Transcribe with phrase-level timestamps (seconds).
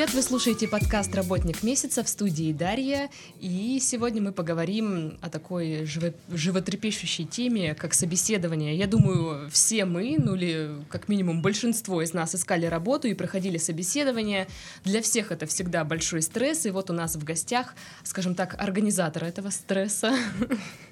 [0.00, 0.14] привет!
[0.14, 3.10] Вы слушаете подкаст «Работник месяца» в студии Дарья.
[3.38, 8.74] И сегодня мы поговорим о такой живо животрепещущей теме, как собеседование.
[8.76, 13.58] Я думаю, все мы, ну или как минимум большинство из нас искали работу и проходили
[13.58, 14.48] собеседование.
[14.84, 16.64] Для всех это всегда большой стресс.
[16.64, 20.16] И вот у нас в гостях, скажем так, организатор этого стресса,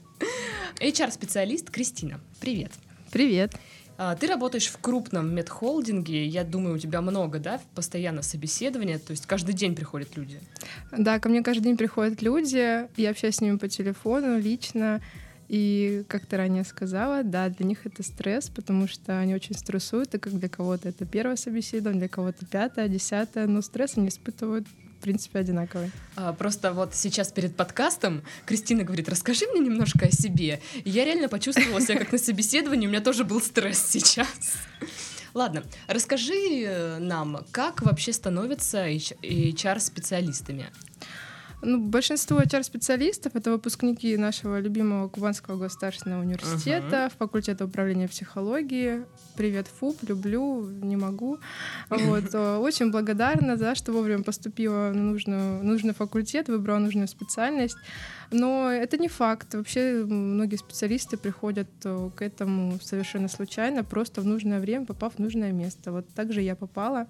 [0.80, 2.20] HR-специалист Кристина.
[2.40, 2.72] Привет!
[3.10, 3.54] Привет!
[3.54, 3.58] А,
[4.20, 9.26] ты работаешь в крупном медхолдинге, я думаю, у тебя много, да, постоянно собеседования, то есть
[9.26, 10.40] каждый день приходят люди.
[10.96, 15.00] Да, ко мне каждый день приходят люди, я общаюсь с ними по телефону, лично,
[15.48, 20.14] и, как ты ранее сказала, да, для них это стресс, потому что они очень стрессуют,
[20.14, 24.66] и как для кого-то это первое собеседование, для кого-то пятое, десятое, но стресс они испытывают
[24.98, 25.90] в принципе, одинаковые.
[26.16, 30.60] А, просто вот сейчас перед подкастом Кристина говорит, расскажи мне немножко о себе.
[30.84, 34.28] И я реально почувствовала себя как на собеседовании, у меня тоже был стресс сейчас.
[35.34, 40.66] Ладно, расскажи э, нам, как вообще становятся HR-специалистами?
[41.60, 47.12] Ну, большинство HR-специалистов— это выпускники нашего любимого Кубанского государственного университета, uh-huh.
[47.18, 49.04] факультета управления психологии.
[49.36, 51.38] Привет, ФУП, люблю, не могу.
[51.90, 52.24] Вот.
[52.38, 57.78] Э, очень благодарна за что вовремя поступила на нужную, нужный факультет, выбрала нужную специальность.
[58.30, 59.54] Но это не факт.
[59.54, 65.18] Вообще многие специалисты приходят э, к этому совершенно случайно, просто в нужное время, попав в
[65.18, 65.90] нужное место.
[65.90, 67.06] Вот так же я попала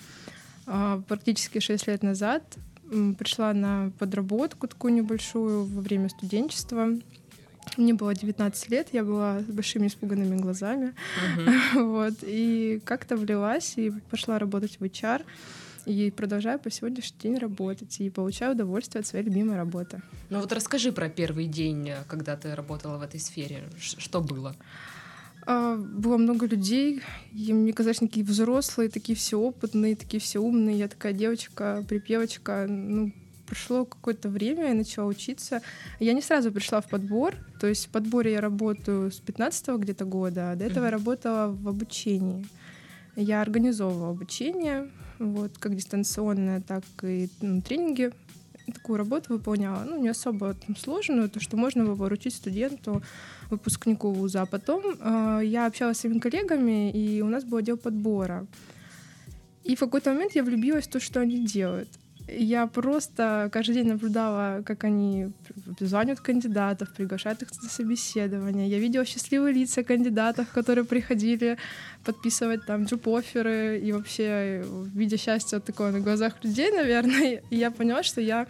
[0.66, 2.42] а, практически 6 лет назад
[3.18, 6.88] пришла на подработку такую небольшую во время студенчества.
[7.76, 10.94] Мне было 19 лет, я была с большими испуганными глазами.
[11.36, 11.84] Uh-huh.
[11.84, 15.22] вот, и как-то влилась и пошла работать в HR.
[15.86, 20.02] И продолжаю по сегодняшний день работать и получаю удовольствие от своей любимой работы.
[20.28, 23.62] Ну вот расскажи про первый день, когда ты работала в этой сфере.
[23.78, 24.50] Что было?
[24.50, 24.97] А,
[25.48, 27.00] было много людей,
[27.32, 30.78] и мне казалось, такие взрослые, такие все опытные, такие все умные.
[30.78, 32.66] Я такая девочка, припевочка.
[32.68, 33.12] Ну,
[33.46, 35.62] прошло какое-то время, я начала учиться.
[36.00, 40.04] Я не сразу пришла в подбор, то есть в подборе я работаю с 15 где-то
[40.04, 42.46] года, а до этого я работала в обучении.
[43.16, 48.12] Я организовывала обучение, вот, как дистанционное, так и ну, тренинги
[48.72, 53.02] такую работу выполняла, ну, не особо там сложную, то, что можно было поручить студенту,
[53.50, 54.42] выпускнику вуза.
[54.42, 58.46] А потом э, я общалась с своими коллегами, и у нас был отдел подбора.
[59.64, 61.88] И в какой-то момент я влюбилась в то, что они делают.
[62.28, 65.32] Я просто каждый день наблюдала, как они
[65.80, 68.68] звонят кандидатов, приглашают их на собеседование.
[68.68, 71.56] Я видела счастливые лица кандидатов, которые приходили
[72.04, 77.42] подписывать там джоп-оферы и вообще видя счастье такое на глазах людей, наверное.
[77.50, 78.46] И я поняла, что я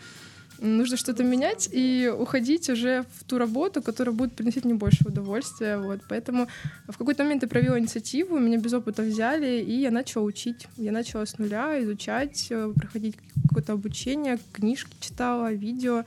[0.61, 5.79] нужно что-то менять и уходить уже в ту работу, которая будет приносить мне больше удовольствия.
[5.79, 6.01] Вот.
[6.09, 6.49] Поэтому
[6.87, 10.67] в какой-то момент я провела инициативу, меня без опыта взяли, и я начала учить.
[10.77, 13.17] Я начала с нуля изучать, э, проходить
[13.49, 16.05] какое-то обучение, книжки читала, видео.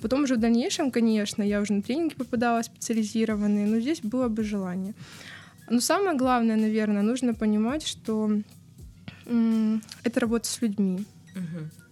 [0.00, 4.42] Потом уже в дальнейшем, конечно, я уже на тренинги попадала специализированные, но здесь было бы
[4.42, 4.94] желание.
[5.70, 8.30] Но самое главное, наверное, нужно понимать, что
[9.24, 11.06] это работа с людьми.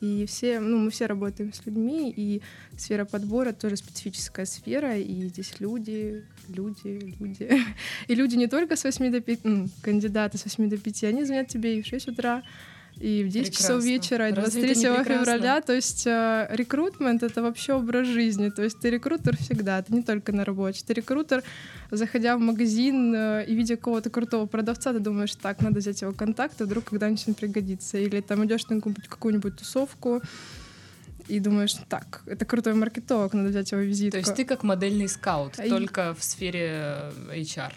[0.00, 2.42] И все, ну, мы все работаем с людьми, и
[2.76, 7.62] сфера подбора тоже специфическая сфера, и здесь люди, люди, люди.
[8.08, 11.24] И люди не только с 8 до 5, ну, кандидаты с 8 до 5, они
[11.24, 12.42] звонят тебе и в 6 утра,
[13.00, 13.52] и в 10 прекрасно.
[13.52, 15.60] часов вечера, и 23 февраля.
[15.62, 18.50] То есть э, рекрутмент— это вообще образ жизни.
[18.50, 20.84] То есть ты рекрутер всегда, ты не только на работе.
[20.86, 21.42] Ты рекрутер,
[21.90, 26.12] заходя в магазин э, и видя какого-то крутого продавца, ты думаешь, так, надо взять его
[26.12, 27.96] контакты, вдруг когда-нибудь он пригодится.
[27.96, 30.20] Или там идешь на какую-нибудь тусовку,
[31.26, 34.12] и думаешь, так, это крутой маркетолог, надо взять его визитку.
[34.12, 35.68] То есть ты как модельный скаут, и...
[35.68, 37.72] только в сфере э, HR.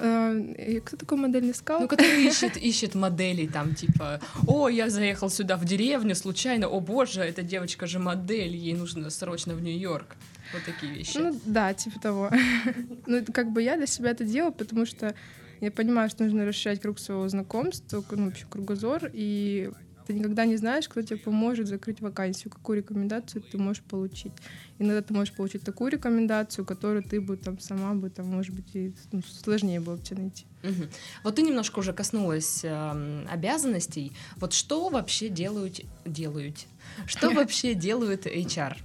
[0.00, 1.82] Э, кто такой модельный скаут?
[1.82, 6.80] Ну, который ищет, ищет моделей, там, типа, о, я заехал сюда в деревню случайно, о
[6.80, 10.16] боже, эта девочка же модель, ей нужно срочно в Нью-Йорк.
[10.52, 11.18] Вот такие вещи.
[11.18, 12.30] Ну, да, типа того.
[13.06, 15.14] ну, как бы я для себя это делаю, потому что
[15.60, 19.70] я понимаю, что нужно расширять круг своего знакомства, ну, вообще кругозор, и
[20.10, 24.32] ты никогда не знаешь, кто тебе поможет закрыть вакансию, какую рекомендацию ты можешь получить.
[24.80, 28.74] Иногда ты можешь получить такую рекомендацию, которую ты бы там сама бы там, может быть,
[28.74, 30.46] и ну, сложнее было бы тебе найти.
[30.64, 30.88] Угу.
[31.22, 34.12] Вот ты немножко уже коснулась э, обязанностей.
[34.36, 36.66] Вот что вообще делают делают?
[37.06, 38.76] Что вообще делают HR?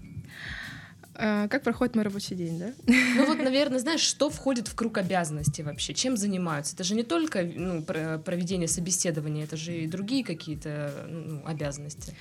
[1.18, 2.74] А, как проходит мой рабочий день, да?
[3.16, 5.94] Ну вот, наверное, знаешь, что входит в круг обязанностей вообще?
[5.94, 6.76] Чем занимаются?
[6.76, 12.14] Это же не только ну, проведение собеседования, это же и другие какие-то ну, обязанности.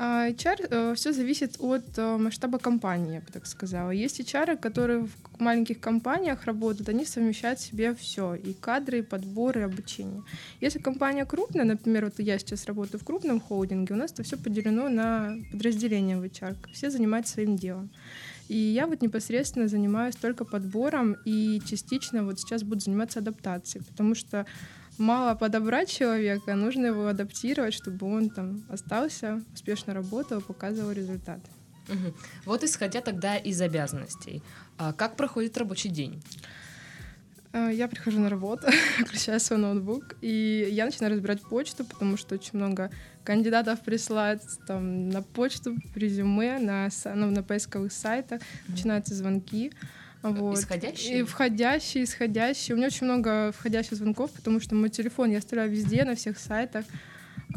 [0.00, 3.90] А HR э, все зависит от э, масштаба компании, я бы так сказала.
[3.90, 9.02] Есть HR, которые в маленьких компаниях работают, они совмещают в себе все, и кадры, и
[9.02, 10.22] подборы, и обучение.
[10.60, 14.36] Если компания крупная, например, вот я сейчас работаю в крупном холдинге, у нас это все
[14.36, 17.90] поделено на подразделения в HR, все занимаются своим делом.
[18.48, 24.14] И я вот непосредственно занимаюсь только подбором и частично вот сейчас буду заниматься адаптацией, потому
[24.14, 24.46] что
[24.96, 31.40] мало подобрать человека, нужно его адаптировать, чтобы он там остался, успешно работал, показывал результат.
[31.88, 32.14] Угу.
[32.44, 34.42] Вот исходя тогда из обязанностей,
[34.76, 36.22] а как проходит рабочий день?
[37.52, 38.68] Э, я прихожу на работу,
[39.06, 42.90] включаю свой ноутбук, и я начинаю разбирать почту, потому что очень много
[43.28, 49.70] кандидатов присылают там, на почту, резюме, на, ну, на поисковых сайтах, начинаются звонки.
[50.22, 50.58] Вот.
[50.58, 51.18] Исходящие?
[51.18, 52.74] И входящие, исходящие.
[52.74, 56.38] У меня очень много входящих звонков, потому что мой телефон я оставляю везде, на всех
[56.38, 56.86] сайтах.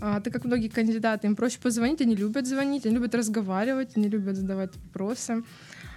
[0.02, 4.10] А, так как многие кандидаты, им проще позвонить, они любят звонить, они любят разговаривать, они
[4.10, 5.42] любят задавать вопросы.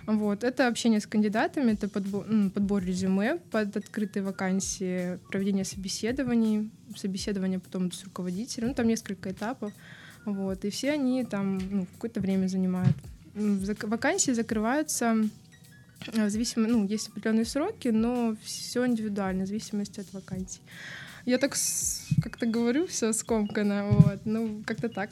[0.07, 0.45] Вот.
[0.45, 7.91] Это общение с кандидатами, это подбор, подбор резюме под открытые вакансии, проведение собеседований, собеседование потом
[7.91, 8.69] с руководителем.
[8.69, 9.73] Ну, там несколько этапов.
[10.27, 10.65] Вот.
[10.65, 12.97] И все они там ну, какое-то время занимают.
[13.35, 15.17] Вакансии закрываются
[16.13, 20.61] в зависимости, ну, есть определенные сроки, но все индивидуально, в зависимости от вакансий.
[21.27, 21.57] Я так
[22.23, 25.11] как-то говорю все скомканно, вот, ну, как-то так.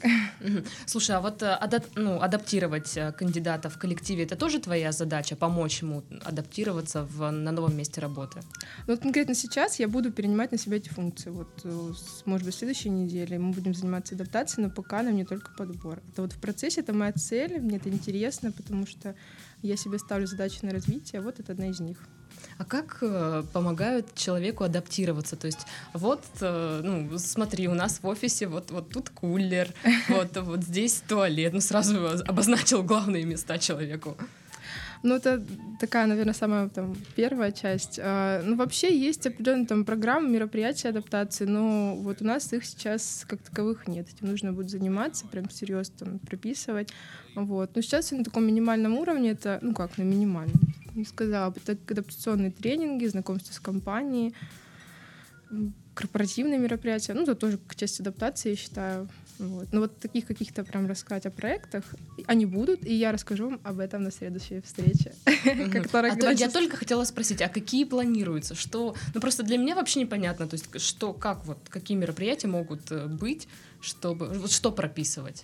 [0.85, 5.35] Слушай, а вот э, адап ну, адаптировать э, кандидата в коллективе, это тоже твоя задача,
[5.35, 8.41] помочь ему адаптироваться в, на новом месте работы?
[8.87, 11.31] Ну, вот конкретно сейчас я буду перенимать на себя эти функции.
[11.31, 11.93] Вот, э,
[12.25, 16.01] может быть, в следующей неделе мы будем заниматься адаптацией, но пока нам не только подбор.
[16.11, 19.15] Это вот в процессе, это моя цель, мне это интересно, потому что
[19.63, 21.97] я себе ставлю задачи на развитие, вот это одна из них.
[22.57, 25.35] А как э, помогают человеку адаптироваться?
[25.35, 29.69] То есть вот, э, ну, смотри, у нас в офисе вот, вот тут кулер,
[30.09, 31.53] вот, вот здесь туалет.
[31.53, 31.95] Ну, сразу
[32.27, 34.17] обозначил главные места человеку.
[35.03, 35.43] Ну, это
[35.81, 37.99] такая, наверное, самая там первая часть.
[38.01, 43.25] А, ну, вообще есть определенные там программы, мероприятия адаптации, но вот у нас их сейчас
[43.27, 44.07] как таковых нет.
[44.07, 46.93] Этим нужно будет заниматься, прям серьезно там прописывать.
[47.35, 47.75] Вот.
[47.75, 50.61] Но сейчас на таком минимальном уровне это, ну как, на минимальном,
[50.95, 54.33] не сказала, это адаптационные тренинги, знакомство с компанией,
[55.93, 59.09] корпоративные мероприятия, ну, это тоже к части адаптации, я считаю.
[59.39, 59.67] Вот.
[59.71, 61.83] Но вот таких каких-то прям рассказать о проектах,
[62.27, 65.13] они будут, и я расскажу вам об этом на следующей встрече.
[65.93, 68.55] А я только хотела спросить, а какие планируются?
[68.55, 72.91] Что, ну просто для меня вообще непонятно, то есть что, как вот, какие мероприятия могут
[72.91, 73.47] э, быть,
[73.81, 75.43] чтобы, вот что прописывать?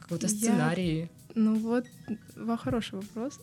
[0.00, 1.10] Какой-то сценарий?
[1.36, 1.84] Ну вот,
[2.34, 3.38] во хороший вопрос.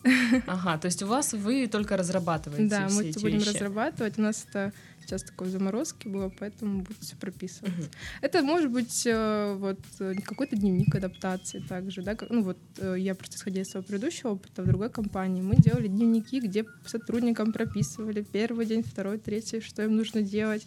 [0.48, 3.50] Ага, то есть у вас вы только разрабатываете Да, все мы эти будем вещи.
[3.50, 4.18] разрабатывать.
[4.18, 7.72] У нас это сейчас такой заморозки было, поэтому будет все прописывать.
[7.72, 7.86] Угу.
[8.22, 9.78] Это может быть э, вот
[10.24, 14.62] какой-то дневник адаптации также, да, ну вот э, я просто исходя из своего предыдущего опыта
[14.62, 19.94] в другой компании, мы делали дневники, где сотрудникам прописывали первый день, второй, третий, что им
[19.96, 20.66] нужно делать,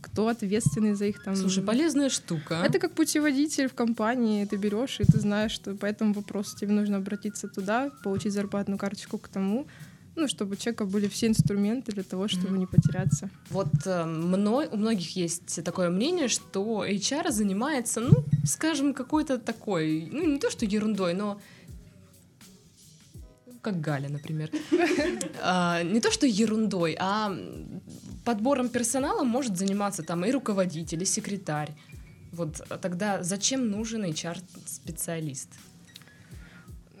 [0.00, 1.36] кто ответственный за их там.
[1.36, 2.62] Слушай, полезная штука.
[2.64, 6.72] Это как путеводитель в компании, ты берешь и ты знаешь, что по этому вопросу тебе
[6.72, 9.66] нужно обратиться туда, получить зарплатную карточку к тому,
[10.14, 12.58] ну, чтобы у человека были все инструменты для того, чтобы mm-hmm.
[12.58, 13.30] не потеряться.
[13.50, 20.08] Вот э, мной, у многих есть такое мнение, что HR занимается, ну, скажем, какой-то такой,
[20.10, 21.40] ну, не то что ерундой, но
[23.60, 24.50] как Галя, например.
[25.42, 27.36] а, не то что ерундой, а
[28.24, 31.70] подбором персонала может заниматься там и руководитель, и секретарь.
[32.32, 35.48] Вот тогда зачем нужен HR-специалист?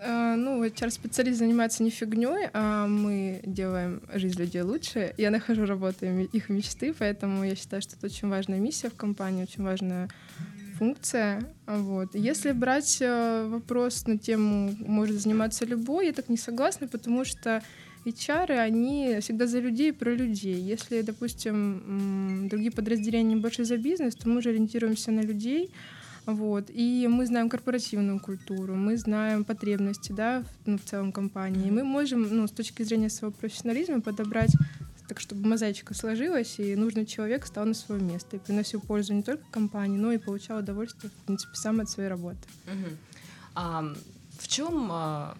[0.00, 5.12] А, ну, HR-специалист занимается не фигней, а мы делаем жизнь людей лучше.
[5.16, 9.42] Я нахожу работу их мечты, поэтому я считаю, что это очень важная миссия в компании,
[9.42, 10.08] очень важная
[10.78, 11.42] функция.
[11.66, 12.14] Вот.
[12.14, 17.62] Если брать э, вопрос на тему «может заниматься любой», я так не согласна, потому что
[18.08, 20.60] HR, они всегда за людей про людей.
[20.60, 25.70] Если, допустим, другие подразделения больше за бизнес, то мы уже ориентируемся на людей,
[26.28, 26.66] вот.
[26.68, 31.68] И мы знаем корпоративную культуру, мы знаем потребности да, в, ну, в целом компании.
[31.68, 34.52] И мы можем ну, с точки зрения своего профессионализма подобрать
[35.08, 39.22] так, чтобы мозаичка сложилась, и нужный человек стал на свое место и приносил пользу не
[39.22, 42.36] только компании, но и получал удовольствие, в принципе, сам от своей работы.
[42.66, 42.96] Угу.
[43.54, 43.94] А,
[44.38, 45.34] в чем а,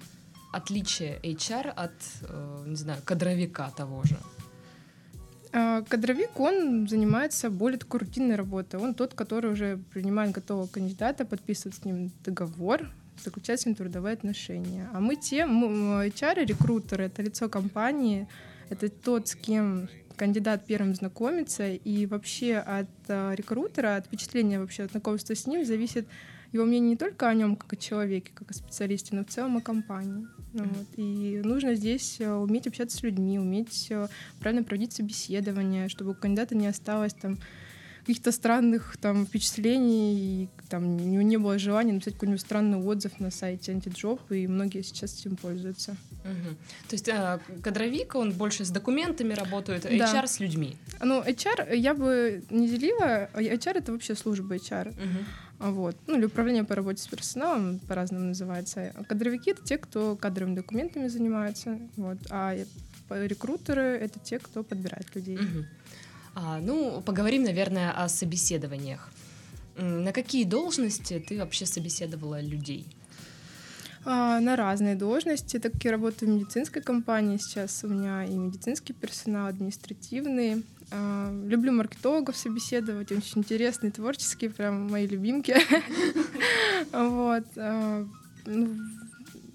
[0.53, 4.17] отличие HR от, э, не знаю, кадровика того же?
[5.53, 8.81] А, кадровик, он занимается более такой рутинной работой.
[8.81, 12.91] Он тот, который уже принимает готового кандидата, подписывает с ним договор,
[13.25, 14.89] заключает с ним трудовые отношения.
[14.93, 18.29] А мы те, HR, рекрутеры, это лицо компании,
[18.69, 24.83] это тот, с кем кандидат первым знакомится, и вообще от э, рекрутера, от впечатления вообще
[24.83, 26.07] от знакомства с ним зависит
[26.53, 29.57] его мнение не только о нем как о человеке, как о специалисте, но в целом
[29.57, 30.27] о компании.
[30.53, 30.87] Вот.
[30.97, 34.09] И нужно здесь э, уметь общаться с людьми, уметь э,
[34.41, 37.39] правильно проводить собеседование, чтобы у кандидата не осталось там
[38.09, 43.21] каких-то странных там впечатлений, и там у него не было желания написать какой-нибудь странный отзыв
[43.21, 45.95] на сайте антиджоп, и многие сейчас этим пользуются.
[46.25, 46.57] Угу.
[46.89, 50.79] То есть э, кадровик, он больше с документами работает, а HR с людьми?
[51.03, 54.89] Ну, HR я бы не делила, а HR— это вообще служба HR.
[54.89, 55.25] Угу.
[55.59, 55.97] Вот.
[56.07, 58.93] Ну, или управление по работе с персоналом по-разному называется.
[58.95, 62.19] А кадровики— это те, кто кадровыми документами занимаются, вот.
[62.31, 62.57] а
[63.11, 65.39] рекрутеры— это те, кто подбирает людей.
[66.35, 69.11] А, ну, поговорим, наверное, о собеседованиях.
[69.77, 72.87] На какие должности ты вообще собеседовала людей?
[74.05, 78.37] А, на разные должности, так как я работаю в медицинской компании, сейчас у меня и
[78.37, 80.65] медицинский персонал, административный.
[80.91, 85.55] А, люблю маркетологов собеседовать, очень интересные, творческие, прям мои любимки.
[86.93, 87.45] Вот.
[87.57, 88.07] А,
[88.47, 88.69] ну,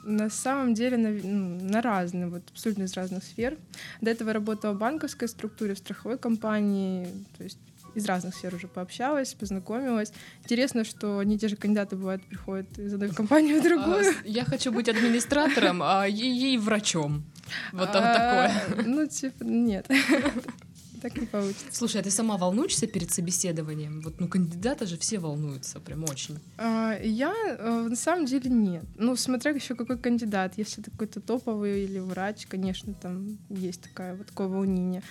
[0.04, 3.58] на самом деле на, ну, на разные, вот абсолютно из разных сфер.
[4.02, 7.08] До этого работала в банковской структуре, в страховой компании,
[7.38, 7.58] то есть
[7.96, 10.12] из разных сфер уже пообщалась, познакомилась.
[10.44, 14.10] Интересно, что не те же кандидаты бывают приходят из одной компании в другую.
[14.10, 17.24] А, я хочу быть администратором, а ей врачом.
[17.72, 18.86] Вот а, такое.
[18.86, 19.88] Ну, типа, нет
[21.04, 21.66] так не получится.
[21.72, 24.02] Слушай, а ты сама волнуешься перед собеседованием?
[24.02, 26.40] Вот, ну, кандидаты же все волнуются, прям очень.
[26.58, 28.86] А, я э, на самом деле нет.
[28.98, 30.54] Ну, смотря еще какой кандидат.
[30.58, 35.04] Если это какой-то топовый или врач, конечно, там есть такая вот такое волнение.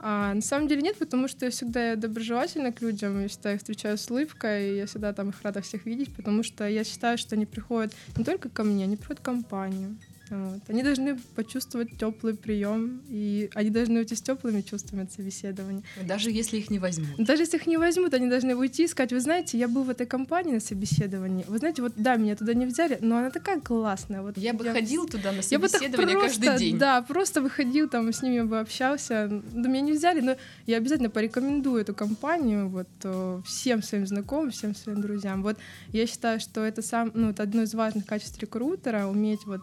[0.00, 3.58] А на самом деле нет, потому что я всегда доброжелательна к людям, я всегда их
[3.58, 7.18] встречаю с улыбкой, и я всегда там их рада всех видеть, потому что я считаю,
[7.18, 9.96] что они приходят не только ко мне, они приходят в компанию.
[10.30, 10.60] Вот.
[10.68, 15.82] Они должны почувствовать теплый прием, и они должны уйти с теплыми чувствами от собеседования.
[16.02, 17.16] Даже если их не возьмут.
[17.18, 19.90] Даже если их не возьмут, они должны уйти и сказать, вы знаете, я был в
[19.90, 21.44] этой компании на собеседовании.
[21.48, 24.22] Вы знаете, вот да, меня туда не взяли, но она такая классная.
[24.22, 24.72] Вот я бы я...
[24.72, 26.78] ходил туда на собеседование я бы просто, каждый день.
[26.78, 29.28] Да, просто выходил там с ними бы общался.
[29.52, 34.50] Да, меня не взяли, но я обязательно порекомендую эту компанию вот э, всем своим знакомым,
[34.50, 35.42] всем своим друзьям.
[35.42, 35.58] Вот
[35.92, 39.60] я считаю, что это сам, ну, это одно из важных качеств рекрутера, уметь вот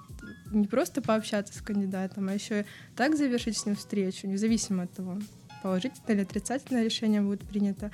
[0.52, 5.20] не просто пообщаться с кандидатом, а еще так завершить с ним встречу, независимо от того,
[5.64, 7.92] положительное или отрицательное решение будет принято,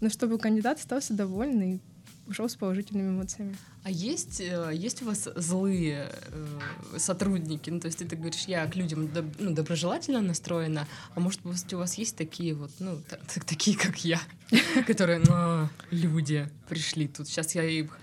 [0.00, 1.78] но чтобы кандидат остался доволен и
[2.26, 3.56] ушел с положительными эмоциями.
[3.84, 7.70] А есть, э, есть у вас злые э, сотрудники?
[7.70, 11.42] Ну, то есть ты, ты говоришь, я к людям доб, ну, доброжелательно настроена, а может
[11.42, 13.00] быть у вас есть такие вот, ну,
[13.46, 14.20] такие, как я,
[14.86, 17.96] которые, ну, люди пришли тут, сейчас я их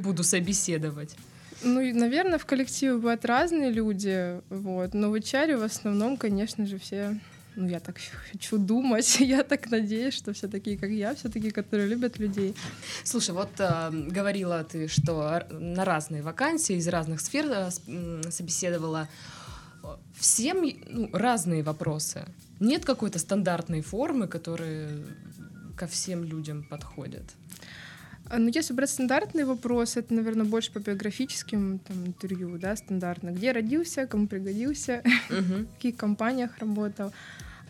[0.00, 1.16] буду собеседовать.
[1.62, 6.78] Ну, наверное, в коллективе бывают разные люди, вот, но в HR в основном, конечно же,
[6.78, 7.18] все
[7.56, 7.96] ну, я так
[8.30, 12.54] хочу думать, я так надеюсь, что все такие, как я, все такие, которые любят людей.
[13.04, 17.70] Слушай, вот э, говорила ты, что на разные вакансии из разных сфер э,
[18.30, 19.08] собеседовала.
[20.14, 22.24] Всем ну, разные вопросы.
[22.60, 24.90] Нет какой-то стандартной формы, которая
[25.76, 27.24] ко всем людям подходит.
[28.30, 33.30] А, ну, если брать стандартные вопросы, это, наверное, больше по биографическим там, интервью, да, стандартно.
[33.30, 35.66] Где родился, кому пригодился, uh-huh.
[35.66, 37.12] в каких компаниях работал.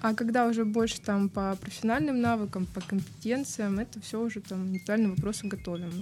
[0.02, 5.10] А когда уже больше там по профессиональным навыкам, по компетенциям, это все уже там индивидуальные
[5.10, 5.92] вопросы готовим.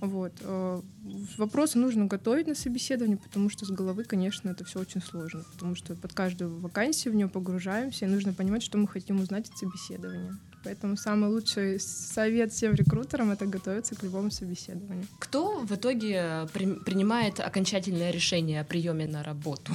[0.00, 0.32] Вот.
[0.40, 0.80] Э,
[1.38, 5.76] вопросы нужно готовить на собеседование, потому что с головы, конечно, это все очень сложно, потому
[5.76, 9.56] что под каждую вакансию в нее погружаемся, и нужно понимать, что мы хотим узнать от
[9.56, 10.36] собеседования.
[10.64, 15.06] Поэтому самый лучший совет всем рекрутерам— это готовиться к любому собеседованию.
[15.18, 19.72] Кто в итоге при, принимает окончательное решение о приеме на работу?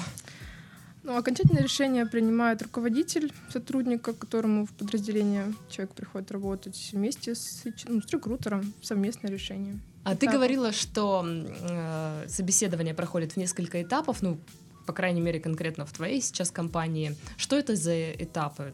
[1.03, 8.01] Ну, окончательное решение принимает руководитель сотрудника, которому в подразделение человек приходит работать вместе с, ну,
[8.01, 9.79] с рекрутером, совместное решение.
[10.03, 14.37] А ты говорила, что э, собеседование проходит в несколько этапов, ну,
[14.85, 17.15] по крайней мере, конкретно в твоей сейчас компании.
[17.37, 18.73] Что это за этапы?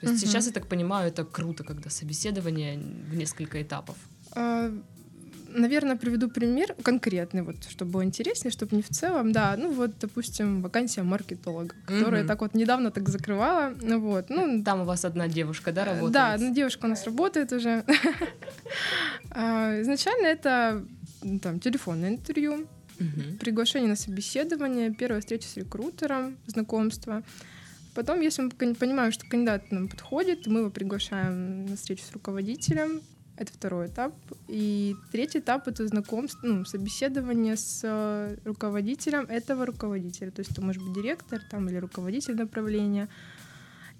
[0.00, 0.30] То есть угу.
[0.30, 2.78] сейчас, я так понимаю, это круто, когда собеседование
[3.10, 3.96] в несколько этапов.
[4.32, 4.72] А,
[5.48, 9.32] наверное, приведу пример конкретный, вот, чтобы было интереснее, чтобы не в целом.
[9.32, 12.28] Да, ну вот, допустим, вакансия маркетолога, которая угу.
[12.28, 13.74] так вот недавно так закрывала.
[13.82, 16.12] Ну вот, ну, Там у вас одна девушка, да, работает?
[16.12, 17.84] Да, одна девушка у нас работает уже.
[19.30, 20.84] А, изначально это
[21.42, 22.66] там телефонное интервью,
[23.40, 27.22] приглашение на собеседование, первая встреча с рекрутером, знакомство.
[27.98, 33.02] Потом, если мы понимаем, что кандидат нам подходит, мы его приглашаем на встречу с руководителем.
[33.36, 34.14] Это второй этап.
[34.46, 40.30] И третий этап— это знакомство, ну, собеседование с э, руководителем этого руководителя.
[40.30, 43.08] То есть это может быть директор там, или руководитель направления.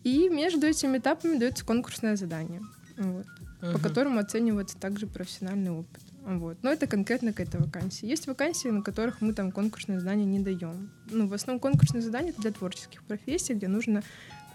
[0.05, 2.63] И между этими этапами дается конкурсное задание,
[2.99, 3.27] вот,
[3.63, 3.73] uh-huh.
[3.73, 6.03] по которому оценивается также профессиональный опыт.
[6.29, 6.59] Вот.
[6.63, 8.05] Но это конкретно к этой вакансии.
[8.05, 10.91] Есть вакансии, на которых мы там конкурсные задания не даем.
[11.11, 14.03] Ну, в основном конкурсные задания это для творческих профессий, где нужно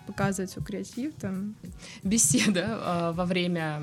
[0.05, 1.15] показывать свой креатив.
[1.15, 1.55] Там.
[2.03, 3.81] Беседа э, во время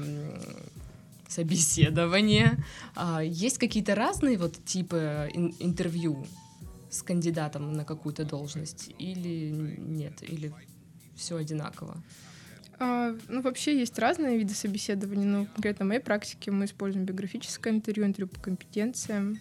[1.27, 2.65] собеседования.
[2.95, 6.25] Э, есть какие-то разные вот типы ин- интервью
[6.91, 10.23] с кандидатом на какую-то должность или нет?
[10.23, 10.53] Или
[11.17, 12.01] все одинаково?
[12.81, 17.75] А, ну, вообще есть разные виды собеседований, но конкретно в моей практике мы используем биографическое
[17.75, 19.39] интервью, интервью по компетенциям,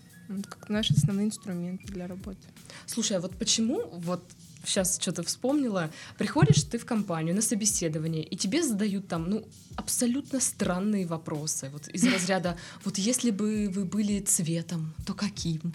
[0.50, 2.38] как наши основные инструменты для работы.
[2.86, 4.22] Слушай, а вот почему вот
[4.66, 5.90] сейчас что-то вспомнила.
[6.18, 9.46] Приходишь ты в компанию на собеседование, и тебе задают там, ну,
[9.78, 11.70] абсолютно странные вопросы.
[11.72, 15.74] Вот из разряда, вот если бы вы были цветом, то каким?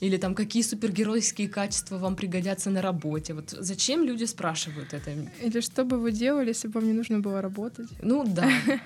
[0.00, 3.34] Или там, какие супергеройские качества вам пригодятся на работе?
[3.34, 5.10] Вот зачем люди спрашивают это?
[5.42, 7.88] Или что бы вы делали, если бы вам не нужно было работать?
[8.02, 8.48] Ну да.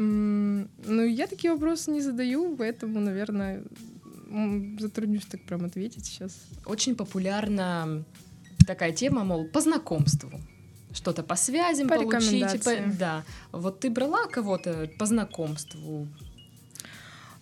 [0.00, 3.64] Ну, я такие вопросы не задаю, поэтому, наверное,
[4.78, 6.40] затруднюсь так прям ответить сейчас.
[6.66, 8.04] Очень популярна
[8.64, 10.30] такая тема, мол, по знакомству.
[10.92, 12.62] Что-то по связям по получить.
[12.64, 13.24] По, да.
[13.52, 16.06] Вот ты брала кого-то по знакомству?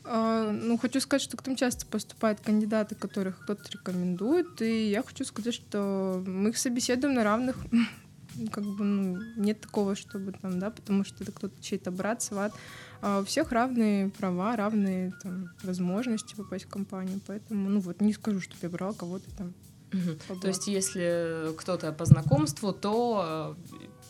[0.08, 5.02] А, ну, хочу сказать, что к нам часто поступают кандидаты, которых кто-то рекомендует, и я
[5.02, 7.56] хочу сказать, что мы их собеседуем на равных.
[8.52, 12.52] Как бы, ну, нет такого, чтобы там, да, потому что это кто-то чей-то брат, сват.
[13.00, 17.20] А у всех равные права, равные там, возможности попасть в компанию.
[17.26, 19.54] Поэтому, ну вот, не скажу, что я брала кого-то там.
[19.92, 20.40] Угу.
[20.40, 23.56] То есть, если кто-то по знакомству, то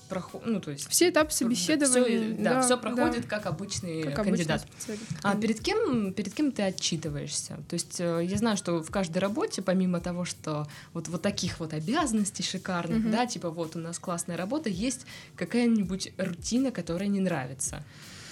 [0.06, 3.28] э, проход, ну то есть все этапы собеседования, все, да, да, все проходит да.
[3.28, 4.62] как обычный как кандидат.
[4.62, 7.58] Обычный а перед кем перед кем ты отчитываешься?
[7.68, 11.60] То есть э, я знаю, что в каждой работе, помимо того, что вот вот таких
[11.60, 13.10] вот обязанностей шикарных, угу.
[13.10, 17.82] да, типа вот у нас классная работа, есть какая-нибудь рутина, которая не нравится.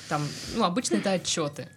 [0.09, 0.23] Там,
[0.55, 1.69] ну обычно это отчеты.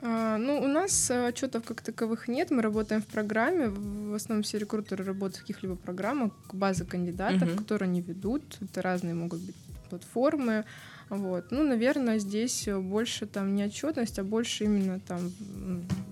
[0.00, 2.50] А, ну, у нас э, отчетов как таковых нет.
[2.50, 3.68] Мы работаем в программе.
[3.68, 7.58] В основном все рекрутеры работают в каких-либо программах, базы кандидатов, uh-huh.
[7.58, 8.42] которые они ведут.
[8.60, 9.56] Это разные могут быть
[9.90, 10.64] платформы.
[11.08, 11.50] Вот.
[11.50, 15.32] Ну, наверное, здесь больше там не отчетность, а больше именно там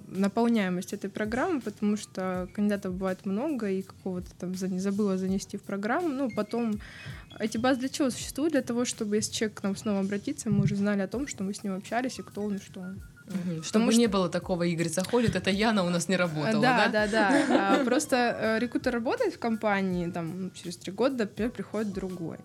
[0.09, 6.09] наполняемость этой программы, потому что кандидатов бывает много, и какого-то там забыла занести в программу.
[6.09, 6.81] Ну, потом
[7.39, 8.53] эти базы для чего существуют?
[8.53, 11.45] Для того, чтобы если человек к нам снова обратиться, мы уже знали о том, что
[11.45, 13.01] мы с ним общались, и кто он, и что он.
[13.29, 13.63] Угу.
[13.63, 14.01] Чтобы что...
[14.01, 16.89] не было такого, Игорь заходит, это Яна у нас не работала, да?
[16.89, 17.81] Да, да, да.
[17.81, 22.39] А, просто э, рекрутер работает в компании, там, ну, через три года, например, приходит другой.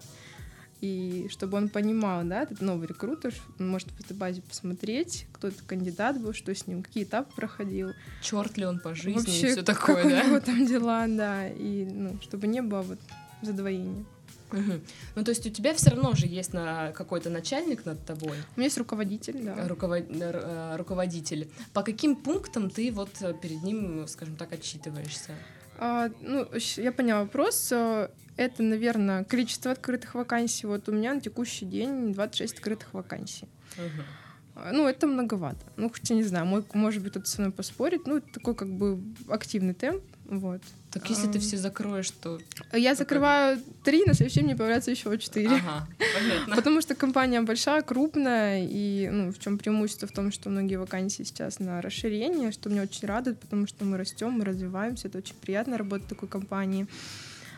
[0.82, 5.50] И чтобы он понимал, да, этот новый рекрутер, он может в этой базе посмотреть, кто
[5.50, 7.92] этот кандидат был, что с ним, какие этапы проходил.
[8.24, 10.24] Черт ли он по жизни Вообще, и все такое, да?
[10.24, 11.48] у него там дела, да.
[11.48, 13.00] И, ну, чтобы не было вот
[13.44, 14.06] задвоения.
[14.52, 14.82] Угу.
[15.16, 18.38] Ну, то есть у тебя все равно же есть на какой-то начальник над тобой.
[18.56, 19.68] У меня есть руководитель, да.
[19.68, 20.06] Руковод...
[20.10, 21.50] Э, руководитель.
[21.74, 23.12] По каким пунктам ты вот
[23.42, 25.36] перед ним, скажем так, отчитываешься?
[25.78, 27.72] А, ну, я поняла вопрос.
[27.72, 30.68] Это, наверное, количество открытых вакансий.
[30.68, 33.48] Вот у меня на текущий день 26 открытых вакансий.
[33.78, 34.64] Угу.
[34.74, 35.66] Ну, это многовато.
[35.78, 38.06] Ну, хотя не знаю, мой, может быть, кто-то со мной поспорит.
[38.06, 40.04] Ну, это такой как бы активный темп.
[40.32, 40.62] Вот.
[40.92, 42.40] Так если ты все закроешь, то...
[42.72, 45.58] Я закрываю три, на следующий мне появляется еще четыре.
[45.58, 46.56] Ага, понятно.
[46.56, 51.24] Потому что компания большая, крупная, и ну, в чем преимущество в том, что многие вакансии
[51.24, 55.36] сейчас на расширение, что меня очень радует, потому что мы растем, мы развиваемся, это очень
[55.36, 56.88] приятно работать в такой компании.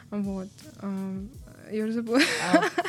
[0.10, 0.50] Вот.
[1.72, 2.20] Я уже забыла.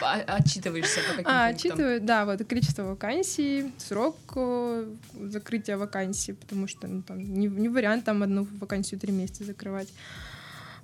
[0.03, 6.33] А, а, отчитываешься по каким А, отчитываю, да, вот количество вакансий, срок э, закрытия вакансий,
[6.33, 9.93] потому что ну, там не, не вариант там одну вакансию три месяца закрывать.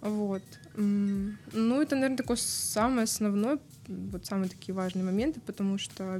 [0.00, 0.42] Вот.
[0.76, 6.18] Ну, это, наверное, такое самое основное, вот самые такие важные моменты, потому что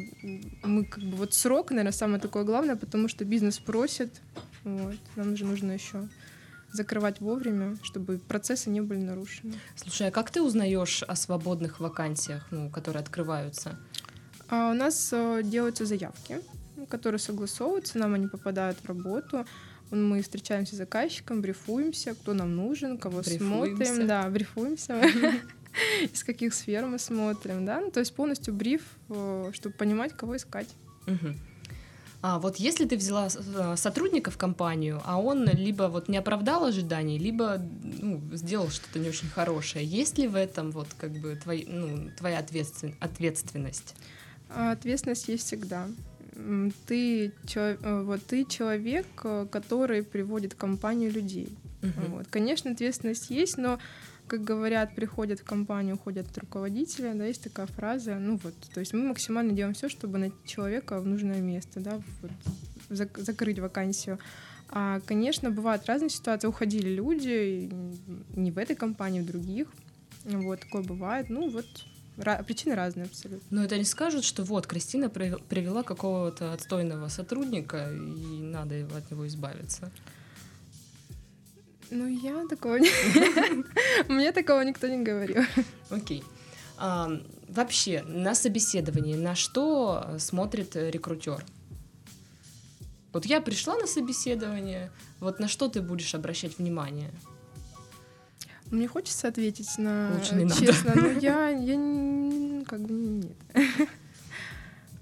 [0.62, 4.20] мы как бы вот срок, наверное, самое такое главное, потому что бизнес просит,
[4.64, 6.08] вот, нам же нужно еще
[6.72, 9.54] закрывать вовремя, чтобы процессы не были нарушены.
[9.76, 13.78] Слушай, а как ты узнаешь о свободных вакансиях, ну, которые открываются?
[14.48, 16.40] А у нас э, делаются заявки,
[16.88, 19.46] которые согласовываются, нам они попадают в работу.
[19.90, 23.86] Мы встречаемся с заказчиком, брифуемся, кто нам нужен, кого брифуемся.
[23.86, 24.06] смотрим.
[24.06, 25.00] Да, брифуемся.
[26.12, 27.80] Из каких сфер мы смотрим, да.
[27.80, 30.68] Ну, то есть полностью бриф, э, чтобы понимать, кого искать.
[32.22, 36.64] А вот если ты взяла э, сотрудника в компанию, а он либо вот не оправдал
[36.66, 41.34] ожиданий, либо ну, сделал что-то не очень хорошее, есть ли в этом вот как бы
[41.36, 43.94] твой, ну, твоя ответственность?
[44.50, 45.88] А, ответственность есть всегда.
[46.86, 51.48] Ты, э, вот, ты человек, э, который приводит в компанию людей.
[51.80, 52.16] Uh-huh.
[52.16, 52.26] Вот.
[52.28, 53.78] Конечно, ответственность есть, но
[54.30, 58.78] как говорят, приходят в компанию, уходят от руководителя, да, есть такая фраза, ну вот, то
[58.78, 62.30] есть мы максимально делаем все, чтобы найти человека в нужное место, да, вот,
[62.90, 64.18] зак- закрыть вакансию.
[64.72, 66.46] А, конечно, бывают разные ситуации.
[66.46, 67.68] Уходили люди,
[68.36, 69.66] не в этой компании, в других.
[70.24, 71.28] Вот, такое бывает.
[71.28, 71.66] Ну, вот
[72.46, 73.44] причины разные абсолютно.
[73.50, 79.26] Но это не скажут, что вот Кристина привела какого-то отстойного сотрудника, и надо от него
[79.26, 79.90] избавиться.
[81.90, 82.90] Ну, я такого не...
[84.08, 85.42] Мне такого никто не говорил.
[85.90, 86.22] Окей.
[87.48, 91.44] Вообще, на собеседовании на что смотрит рекрутер?
[93.12, 97.10] Вот я пришла на собеседование, вот на что ты будешь обращать внимание?
[98.70, 101.00] Мне хочется ответить на Лучше не честно, надо.
[101.00, 103.36] но я, я как бы нет.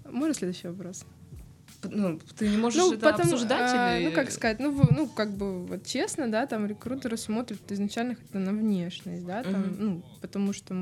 [0.06, 1.04] Можно следующий вопрос?
[1.82, 4.08] Ну, ты не можешь ну, это потом, обсуждать а, или...
[4.08, 8.38] Ну, как сказать, ну, ну, как бы, вот честно, да, там рекрутеры смотрят изначально как-то
[8.38, 9.76] на внешность, да, там, uh-huh.
[9.78, 10.74] ну, потому что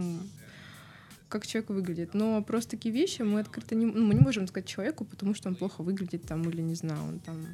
[1.29, 2.15] как человек выглядит.
[2.15, 5.49] Но просто такие вещи мы открыто не, ну, мы не можем сказать человеку, потому что
[5.49, 7.47] он плохо выглядит там или не знаю, он там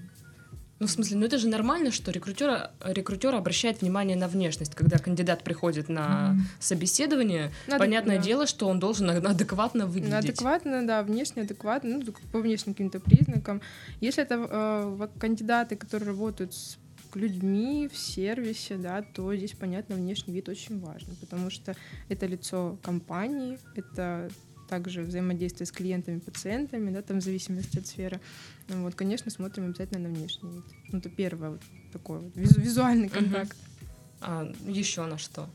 [0.82, 4.74] ну, в смысле, ну это же нормально, что рекрутер, рекрутер обращает внимание на внешность.
[4.74, 6.40] Когда кандидат приходит на mm.
[6.58, 8.22] собеседование, Надо, понятное да.
[8.22, 10.30] дело, что он должен адекватно выглядеть.
[10.30, 13.62] Адекватно, да, внешне адекватно, ну, по внешним каким-то признакам.
[14.00, 16.78] Если это э, кандидаты, которые работают с
[17.14, 21.76] людьми в сервисе, да, то здесь, понятно, внешний вид очень важен, потому что
[22.08, 24.30] это лицо компании, это
[24.72, 28.20] также взаимодействие с клиентами, пациентами, да, там в зависимости от сферы.
[28.68, 30.64] Ну, вот, конечно, смотрим обязательно на внешний вид.
[30.90, 31.60] Ну, это первое вот
[31.92, 33.52] такой вот визу визуальный контакт.
[33.52, 33.90] Угу.
[34.22, 35.50] А еще на что?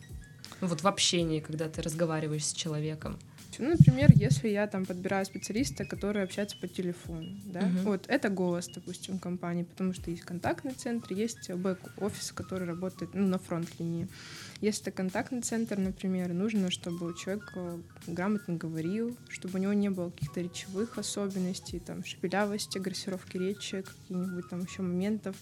[0.62, 3.18] Ну, вот в общении, когда ты разговариваешь с человеком.
[3.58, 7.84] Ну, например, если я там подбираю специалиста, который общается по телефону, да, uh-huh.
[7.84, 13.26] вот это голос, допустим, компании, потому что есть контактный центр, есть бэк-офис, который работает ну,
[13.26, 14.08] на фронт-линии.
[14.62, 19.90] Если это контактный центр, например, нужно, чтобы человек э, грамотно говорил, чтобы у него не
[19.90, 25.36] было каких-то речевых особенностей, там, шепелявости, агрессировки речи, каких-нибудь там еще моментов.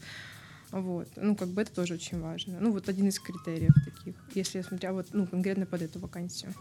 [0.72, 1.08] Вот.
[1.16, 2.60] Ну, как бы это тоже очень важно.
[2.60, 6.54] Ну, вот один из критериев таких, если я смотря вот, ну, конкретно под эту вакансию.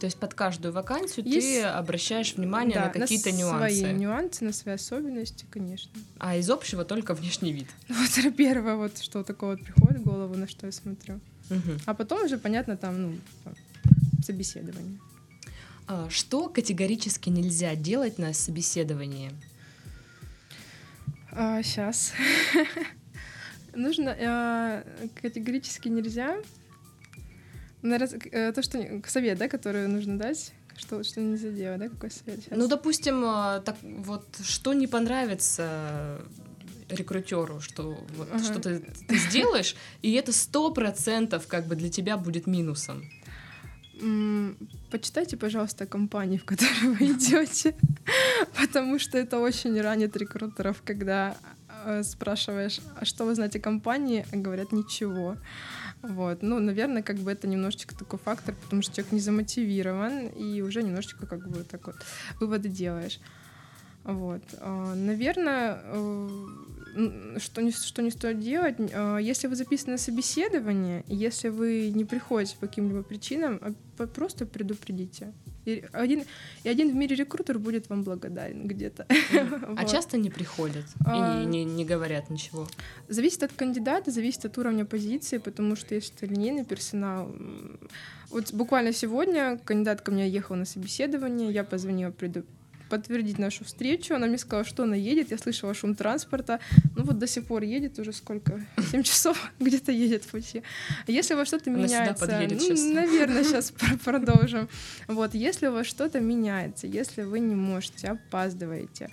[0.00, 1.46] То есть под каждую вакансию есть...
[1.46, 3.76] ты обращаешь внимание да, на какие-то на нюансы.
[3.76, 5.90] Свои нюансы, на свои особенности, конечно.
[6.18, 7.66] А из общего только внешний вид.
[7.88, 11.20] Вот это первое, вот что такое вот приходит в голову, на что я смотрю.
[11.50, 11.78] Угу.
[11.86, 13.18] А потом уже, понятно, там, ну,
[14.22, 14.98] собеседование.
[15.86, 19.30] А, что категорически нельзя делать на собеседовании?
[21.32, 22.12] А, сейчас.
[23.74, 24.84] Нужно а,
[25.20, 26.36] категорически нельзя
[27.84, 32.40] Э, то, что совет, да, который нужно дать, что, что нельзя делать, да, какой совет
[32.40, 32.56] сейчас?
[32.58, 36.22] Ну, допустим, э, так вот, что не понравится
[36.94, 38.44] рекрутеру, что вот ага.
[38.44, 43.04] что ты, ты сделаешь, и это сто процентов как бы для тебя будет минусом.
[44.90, 47.74] Почитайте, пожалуйста, компании, в которые вы идете,
[48.60, 51.36] потому что это очень ранит рекрутеров, когда
[51.84, 55.36] э, спрашиваешь, а что вы знаете о компании, а говорят ничего.
[56.02, 60.60] Вот, ну, наверное, как бы это немножечко такой фактор, потому что человек не замотивирован, и
[60.60, 61.96] уже немножечко как бы так вот
[62.40, 63.20] выводы делаешь.
[64.04, 64.42] Вот.
[64.60, 66.48] А, наверное, э,
[67.38, 72.04] что не, что не стоит делать, а, если вы записаны на собеседование, если вы не
[72.04, 73.60] приходите по каким-либо причинам,
[73.98, 75.32] а, просто предупредите.
[75.64, 76.24] И один,
[76.62, 79.06] и один в мире рекрутер будет вам благодарен где-то.
[79.76, 82.68] А часто не приходят и не, не говорят ничего?
[83.08, 87.34] Зависит от кандидата, зависит от уровня позиции, потому что если это линейный персонал...
[88.30, 92.44] Вот буквально сегодня кандидат ко мне ехал на собеседование, я позвонила, преду
[92.94, 94.14] подтвердить нашу встречу.
[94.14, 95.32] Она мне сказала, что она едет.
[95.32, 96.60] Я слышала шум транспорта.
[96.94, 98.64] Ну вот до сих пор едет уже сколько?
[98.92, 100.62] Семь часов где-то едет в пути.
[101.08, 102.24] Если у вас что-то меняется...
[102.54, 102.80] ну, сейчас.
[102.84, 103.72] Наверное, сейчас
[104.04, 104.68] продолжим.
[105.08, 109.10] Вот, если у вас что-то меняется, если вы не можете, опаздываете,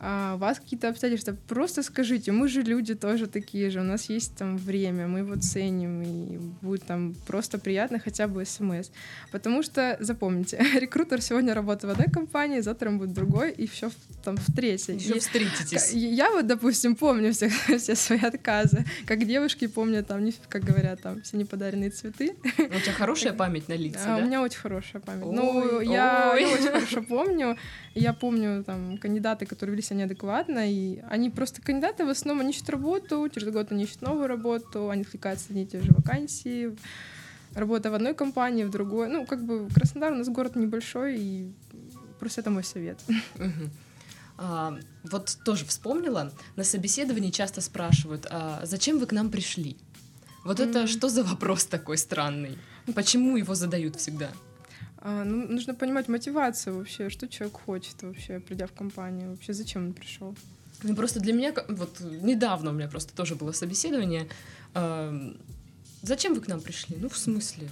[0.00, 4.08] а, у вас какие-то обстоятельства, просто скажите, мы же люди тоже такие же, у нас
[4.08, 8.90] есть там время, мы его ценим, и будет там просто приятно хотя бы смс.
[9.32, 13.66] Потому что, запомните, рекрутер сегодня работает в одной компании, завтра он будет в другой, и
[13.66, 13.90] все
[14.22, 14.96] там в третьей.
[14.96, 15.92] И встретитесь.
[15.92, 21.22] Я вот, допустим, помню все, все свои отказы, как девушки помнят там, как говорят, там,
[21.22, 22.36] все неподаренные цветы.
[22.58, 24.22] У тебя хорошая память на лица, а, да?
[24.22, 25.26] У меня очень хорошая память.
[25.26, 27.56] Ну, я очень хорошо помню,
[27.98, 32.50] я помню там кандидаты, которые вели себя неадекватно, и они просто кандидаты в основном, они
[32.50, 36.76] ищут работу, через год они ищут новую работу, они откликаются на те же вакансии,
[37.54, 39.08] работа в одной компании, в другой.
[39.08, 41.52] Ну, как бы Краснодар у нас город небольшой, и
[42.18, 42.98] просто это мой совет.
[44.40, 49.76] А, вот тоже вспомнила, на собеседовании часто спрашивают, а зачем вы к нам пришли?
[50.44, 50.70] Вот mm-hmm.
[50.70, 52.56] это что за вопрос такой странный?
[52.94, 54.30] Почему его задают всегда?
[55.00, 59.86] А, ну, нужно понимать мотивацию вообще, что человек хочет вообще, придя в компанию, вообще зачем
[59.86, 60.34] он пришел.
[60.82, 64.28] Ну, просто для меня, вот недавно у меня просто тоже было собеседование.
[64.74, 65.32] Э,
[66.02, 66.96] зачем вы к нам пришли?
[66.98, 67.68] Ну, в смысле?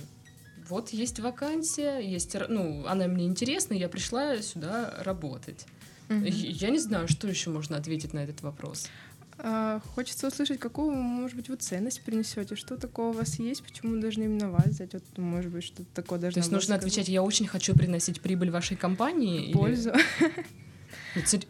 [0.68, 5.66] Вот есть вакансия, есть, ну, она мне интересна, я пришла сюда работать.
[6.08, 6.30] Mm-hmm.
[6.30, 8.88] Я не знаю, что еще можно ответить на этот вопрос.
[9.38, 14.00] А, хочется услышать, какую, может быть, вы ценность принесете, что такого у вас есть, почему
[14.00, 16.82] должны именно вас взять, вот, может быть, что-то такое должно То есть нужно сказать.
[16.82, 19.52] отвечать, я очень хочу приносить прибыль вашей компании?
[19.52, 19.90] Пользу.
[19.90, 20.46] Или...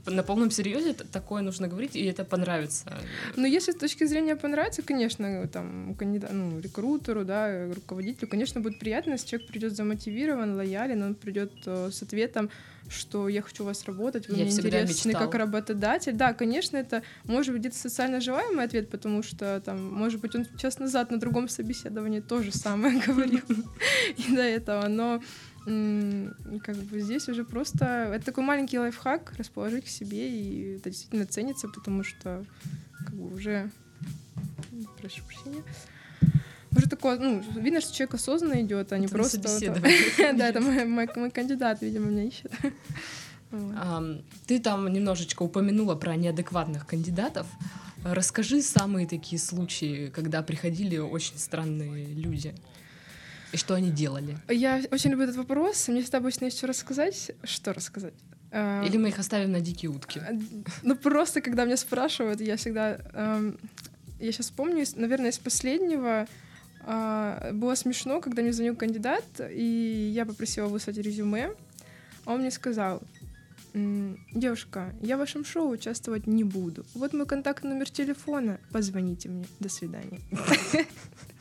[0.07, 2.85] На полном серьезе такое нужно говорить, и это понравится.
[3.37, 8.79] Ну, если с точки зрения понравится, конечно, там, кандидат, ну, рекрутеру, да, руководителю, конечно, будет
[8.79, 12.51] приятно, если человек придет замотивирован, лоялен, он придет э, с ответом,
[12.89, 15.25] что я хочу у вас работать, вы я мне интересны мечтал.
[15.25, 16.13] как работодатель.
[16.13, 20.47] Да, конечно, это может быть где-то социально желаемый ответ, потому что там, может быть, он
[20.57, 23.43] час назад на другом собеседовании тоже самое говорил
[24.17, 25.21] и до этого, но
[25.67, 31.27] как бы здесь уже просто это такой маленький лайфхак расположить к себе и это действительно
[31.27, 32.45] ценится, потому что
[33.05, 33.71] как бы уже
[35.01, 35.63] прошу прощения
[36.77, 39.39] уже такое, ну, видно, что человек осознанно идет, а не просто...
[40.37, 42.53] Да, это мой кандидат, видимо, меня ищет.
[44.47, 47.47] Ты там немножечко упомянула про неадекватных кандидатов.
[48.05, 52.55] Расскажи самые такие случаи, когда приходили очень странные люди.
[53.53, 54.39] И что они делали?
[54.49, 55.89] Я очень люблю этот вопрос.
[55.89, 57.33] Мне всегда обычно есть что рассказать.
[57.45, 58.15] Что рассказать?
[58.51, 60.21] А, Или мы их оставим на дикие утки?
[60.21, 60.33] А,
[60.83, 63.01] ну, просто, когда меня спрашивают, я всегда...
[64.19, 66.27] Я сейчас помню, наверное, из последнего
[66.81, 71.51] а, было смешно, когда мне звонил кандидат, и я попросила выслать резюме.
[72.25, 73.03] А он мне сказал,
[73.75, 76.87] девушка, я в вашем шоу участвовать не буду.
[76.95, 79.47] Вот мой контактный номер телефона, позвоните мне.
[79.61, 80.21] До свидания.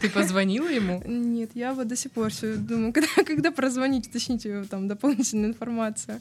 [0.00, 1.02] Ты позвонила ему?
[1.06, 6.20] Нет, я вот до сих пор все думаю, когда, когда прозвонить, уточните там дополнительную информацию.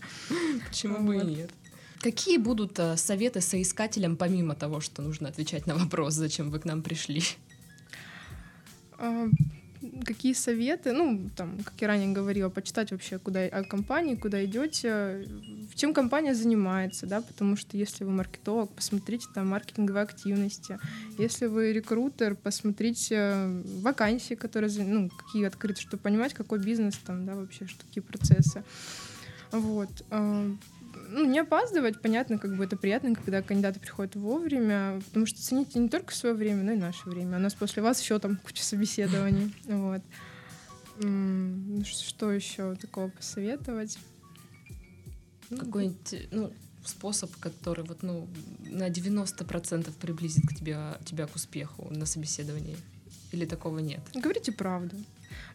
[0.67, 1.51] Почему бы и нет?
[1.99, 6.65] Какие будут э, советы соискателям, помимо того, что нужно отвечать на вопрос, зачем вы к
[6.65, 7.21] нам пришли?
[10.06, 15.27] Какие советы, ну, там, как я ранее говорила, почитать вообще куда, о компании, куда идете,
[15.75, 20.79] чем компания занимается, да, потому что если вы маркетолог, посмотрите там маркетинговые активности,
[21.17, 23.47] если вы рекрутер, посмотрите
[23.82, 28.63] вакансии, которые, ну, какие открыты, чтобы понимать, какой бизнес там, да, вообще, что какие процессы.
[29.51, 29.89] Вот.
[31.10, 35.79] Ну, не опаздывать, понятно, как бы это приятно, когда кандидаты приходят вовремя, потому что цените
[35.79, 37.38] не только свое время, но и наше время.
[37.38, 39.53] У нас после вас еще там куча собеседований.
[39.65, 40.01] Вот.
[41.86, 43.97] Что еще такого посоветовать?
[45.49, 46.53] Ну, Какой-нибудь, ну,
[46.86, 48.27] способ, который вот, ну,
[48.65, 52.77] на 90% приблизит к тебе, тебя к успеху на собеседовании?
[53.32, 54.01] Или такого нет?
[54.13, 54.95] Говорите правду.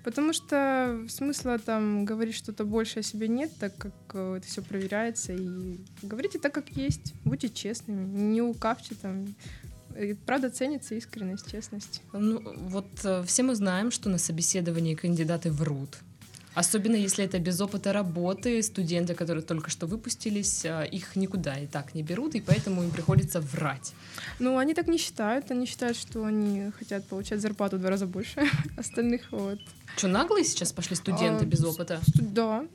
[0.05, 4.62] Потому что смысла там говорить что-то больше о себе нет, так как э, это все
[4.62, 5.33] проверяется.
[5.33, 7.14] И говорите так, как есть.
[7.25, 9.35] Будьте честными, не лукавьте там.
[9.99, 12.03] И, правда ценится искренность, честность.
[12.12, 15.99] Ну, вот э, все мы знаем, что на собеседовании кандидаты врут.
[16.59, 21.68] Особенно если это без опыта работы, студенты, которые только что выпустились, а, их никуда и
[21.68, 23.94] так не берут, и поэтому им приходится врать.
[24.40, 28.07] Ну, они так не считают, они считают, что они хотят получать зарплату в два раза
[28.07, 28.42] больше
[28.77, 29.31] остальных.
[29.31, 29.61] Вот.
[29.97, 32.01] Что, наглые сейчас пошли студенты а, без опыта?
[32.16, 32.66] Да.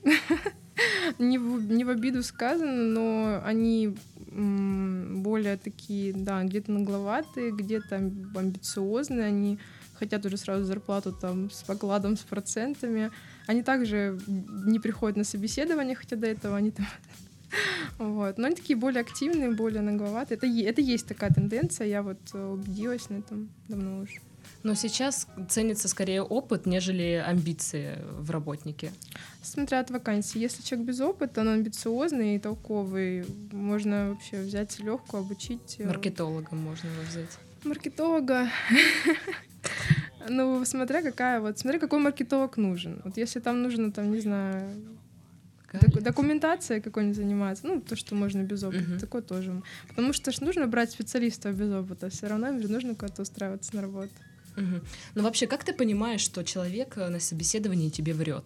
[1.18, 3.94] не, в, не в обиду сказано, но они
[4.30, 9.58] более такие, да, где-то нагловатые, где-то амбициозные, они
[9.92, 13.10] хотят уже сразу зарплату там с покладом, с процентами.
[13.46, 16.86] Они также не приходят на собеседование, хотя до этого они там
[17.98, 18.38] вот.
[18.38, 20.36] Но они такие более активные, более нагловатые.
[20.36, 24.20] Это, это есть такая тенденция, я вот э, убедилась на этом давно уже.
[24.62, 28.92] Но сейчас ценится скорее опыт, нежели амбиции в работнике.
[29.42, 30.38] Смотря от вакансии.
[30.38, 35.76] Если человек без опыта, он амбициозный и толковый, можно вообще взять легкую, обучить.
[35.78, 37.38] Э, Маркетолога можно его взять.
[37.62, 38.48] Маркетолога.
[40.28, 43.00] Ну, смотря какая, вот, смотря какой маркетолог нужен.
[43.04, 44.68] Вот если там нужно, там, не знаю,
[45.80, 49.00] Док- документация какой-нибудь заниматься, ну, то, что можно без опыта, uh-huh.
[49.00, 49.62] такое тоже.
[49.88, 53.74] Потому что ж нужно брать специалиста без опыта, все равно им же нужно куда-то устраиваться
[53.74, 54.12] на работу.
[54.56, 54.82] Uh-huh.
[55.14, 58.44] Ну, вообще, как ты понимаешь, что человек э, на собеседовании тебе врет?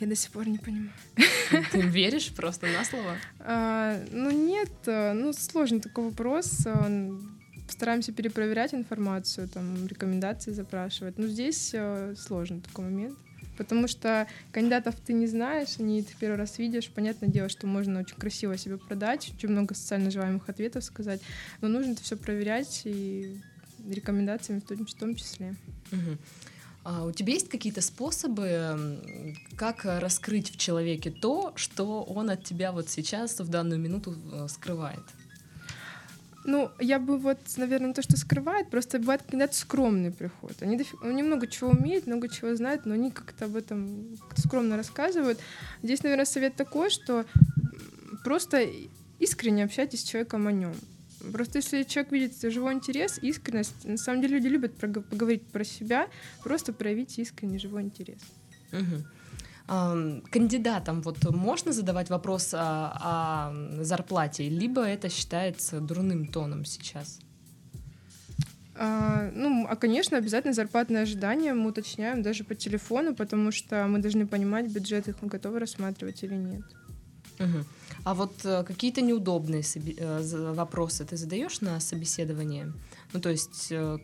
[0.00, 0.92] Я до сих пор не понимаю.
[1.72, 3.16] Ты веришь просто на слово?
[3.40, 6.66] А, ну нет, э, ну сложный такой вопрос
[7.68, 11.18] стараемся перепроверять информацию, там, рекомендации запрашивать.
[11.18, 13.18] Но здесь э, сложный такой момент.
[13.56, 16.88] Потому что кандидатов ты не знаешь, они ты первый раз видишь.
[16.90, 21.20] Понятное дело, что можно очень красиво себя продать, очень много социально желаемых ответов сказать,
[21.60, 23.40] но нужно это все проверять и
[23.88, 25.56] рекомендациями в том, в том числе.
[25.90, 26.18] Угу.
[26.84, 32.70] А у тебя есть какие-то способы, как раскрыть в человеке то, что он от тебя
[32.70, 35.02] вот сейчас, в данную минуту э, скрывает?
[36.48, 40.54] Ну, я бы вот, наверное, то, что скрывает, просто бывает, когда скромный приход.
[40.62, 41.02] Они, дофиг...
[41.02, 45.38] они много чего умеют, много чего знают, но они как-то об этом скромно рассказывают.
[45.82, 47.26] Здесь, наверное, совет такой, что
[48.24, 48.66] просто
[49.18, 50.72] искренне общайтесь с человеком о нем.
[51.34, 56.08] Просто если человек видит живой интерес, искренность, на самом деле люди любят поговорить про себя,
[56.42, 58.20] просто проявить искренний живой интерес.
[58.72, 59.04] Угу
[59.68, 67.20] кандидатам вот можно задавать вопрос о, о зарплате, либо это считается дурным тоном сейчас?
[68.74, 73.98] А, ну, а, конечно, обязательно зарплатные ожидания мы уточняем даже по телефону, потому что мы
[73.98, 76.62] должны понимать, бюджет их мы готовы рассматривать или нет.
[77.40, 77.64] Угу.
[78.04, 82.72] А вот э, какие-то неудобные соби- э, вопросы ты задаешь на собеседование?
[83.12, 83.98] Ну, то есть э,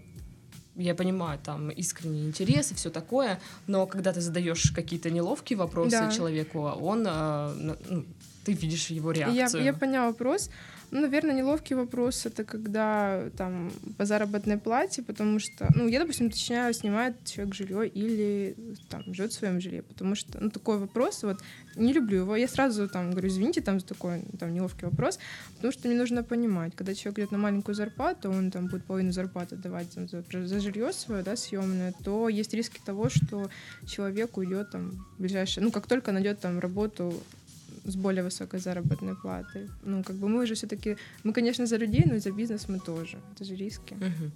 [0.76, 5.90] я понимаю, там искренний интерес и все такое, но когда ты задаешь какие-то неловкие вопросы
[5.90, 6.10] да.
[6.10, 8.04] человеку, он, э, ну,
[8.44, 9.62] ты видишь его реакцию.
[9.62, 10.50] Я, я поняла вопрос.
[10.94, 16.26] Ну, наверное, неловкий вопрос это когда там по заработной плате, потому что, ну, я, допустим,
[16.26, 18.54] уточняю, снимает человек жилье или
[18.88, 21.38] там живет в своем жилье, потому что, ну, такой вопрос, вот,
[21.74, 22.36] не люблю его.
[22.36, 25.18] Я сразу там говорю, извините, там за такой там неловкий вопрос,
[25.56, 29.10] потому что мне нужно понимать, когда человек идет на маленькую зарплату, он там будет половину
[29.10, 33.50] зарплаты давать там, за, за жилье свое, да, съемное, то есть риски того, что
[33.84, 37.14] человек уйдет там в ближайшее, ну, как только найдет там работу
[37.84, 39.68] с более высокой заработной платой.
[39.82, 42.80] Ну, как бы мы уже все-таки, мы, конечно, за людей, но и за бизнес мы
[42.80, 43.18] тоже.
[43.34, 43.94] Это же риски.
[43.94, 44.30] Угу.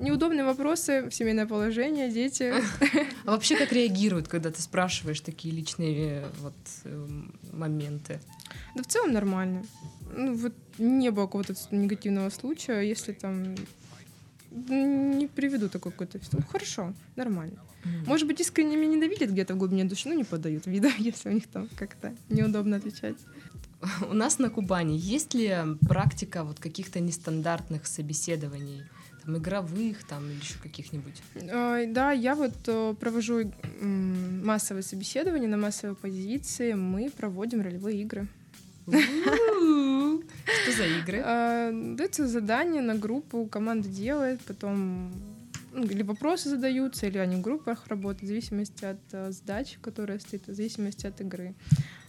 [0.00, 2.52] Неудобные вопросы, семейное положение, дети.
[3.24, 6.54] А вообще как реагируют, когда ты спрашиваешь такие личные вот
[6.84, 8.20] эм, моменты?
[8.74, 9.64] Да в целом нормально.
[10.16, 13.54] Ну вот не было какого-то негативного случая, если там
[14.54, 16.18] не приведу такой какой-то...
[16.32, 17.58] Ну, хорошо, нормально.
[18.06, 21.32] Может быть, искренне меня ненавидят где-то в глубине души, но не подают вида, если у
[21.32, 23.16] них там как-то неудобно отвечать.
[24.08, 25.54] У нас на Кубани есть ли
[25.86, 28.82] практика вот каких-то нестандартных собеседований?
[29.24, 31.22] Там, игровых там или еще каких-нибудь?
[31.92, 36.74] Да, я вот э, провожу массовые собеседования на массовой позиции.
[36.74, 38.28] Мы проводим ролевые игры.
[40.62, 41.22] Что за игры?
[41.24, 45.12] А, дается задание на группу, команда делает, потом
[45.74, 50.18] ну, или вопросы задаются, или они в группах работают, в зависимости от uh, задачи, которая
[50.20, 51.54] стоит, в зависимости от игры.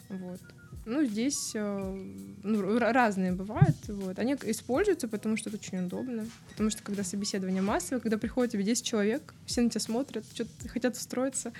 [0.10, 0.40] Вот.
[0.86, 3.76] Ну, здесь uh, ну, разные бывают.
[3.88, 4.20] Вот.
[4.20, 6.28] Они используются, потому что это очень удобно.
[6.52, 10.70] Потому что когда собеседование массовое, когда приходит тебе 10 человек, все на тебя смотрят, что-то
[10.70, 11.52] хотят устроиться.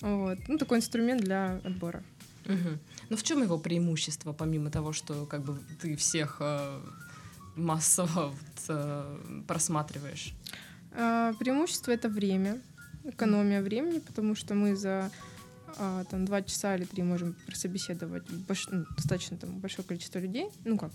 [0.00, 0.38] Вот.
[0.48, 2.02] Ну, такой инструмент для отбора.
[2.46, 2.78] Угу.
[3.10, 6.80] Ну, в чем его преимущество, помимо того, что как бы ты всех э,
[7.56, 10.34] массово вот, э, просматриваешь?
[10.92, 12.60] А, преимущество это время,
[13.04, 15.10] экономия времени, потому что мы за
[15.78, 20.48] а, там два часа или три можем прособеседовать больш, ну, достаточно там большое количество людей,
[20.64, 20.92] ну как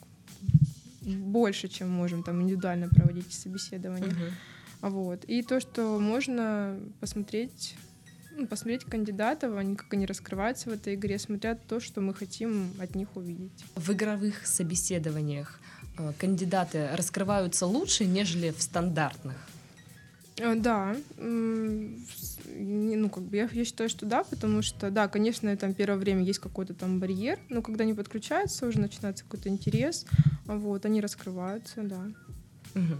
[1.02, 4.10] больше, чем можем там индивидуально проводить собеседование.
[4.10, 4.32] Uh-huh.
[4.90, 5.24] Вот.
[5.26, 7.76] И то, что можно посмотреть
[8.50, 12.96] посмотреть кандидатов, они как они раскрываются в этой игре, смотря то, что мы хотим от
[12.96, 13.66] них увидеть.
[13.76, 15.60] В игровых собеседованиях
[15.98, 19.36] э, кандидаты раскрываются лучше, нежели в стандартных?
[20.38, 25.74] Э, да, ну как бы я, я считаю, что да, потому что да, конечно, там
[25.74, 30.06] первое время есть какой-то там барьер, но когда они подключаются, уже начинается какой-то интерес,
[30.46, 32.08] вот, они раскрываются, да.
[32.76, 32.96] Угу.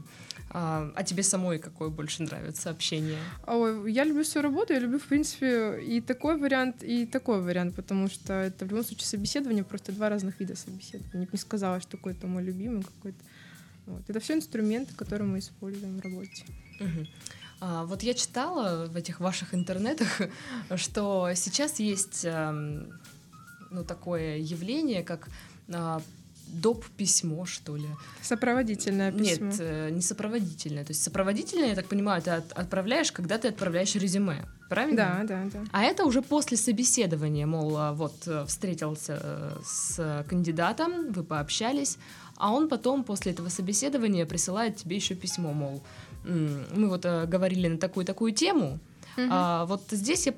[0.50, 3.20] А, а тебе самой какое больше нравится общение?
[3.48, 7.76] Ой, я люблю свою работу, я люблю, в принципе, и такой вариант, и такой вариант,
[7.76, 11.12] потому что это в любом случае собеседование, просто два разных вида собеседования.
[11.14, 13.18] Я бы не сказала, что какой-то мой любимый какой-то.
[13.88, 14.04] Вот.
[14.08, 16.46] Это все инструменты, которые мы используем в работе.
[16.80, 17.08] Угу.
[17.62, 20.22] А, вот я читала в этих ваших интернетах,
[20.76, 23.00] что сейчас есть эм,
[23.72, 25.30] ну, такое явление, как
[25.74, 26.02] а,
[26.62, 26.86] доп.
[26.98, 27.88] письмо, что ли.
[28.22, 29.48] Сопроводительное письмо.
[29.48, 30.84] Нет, э, не сопроводительное.
[30.84, 34.46] То есть сопроводительное, я так понимаю, ты отправляешь, когда ты отправляешь резюме.
[34.70, 34.96] Правильно?
[34.96, 35.64] Да, да, да.
[35.72, 41.98] А это уже после собеседования, мол, а, вот э, встретился э, с кандидатом, вы пообщались,
[42.38, 45.84] а он потом после этого собеседования присылает тебе еще письмо, мол,
[46.24, 48.80] мы вот говорили на такую-такую тему,
[49.16, 49.28] угу.
[49.30, 50.34] а вот здесь я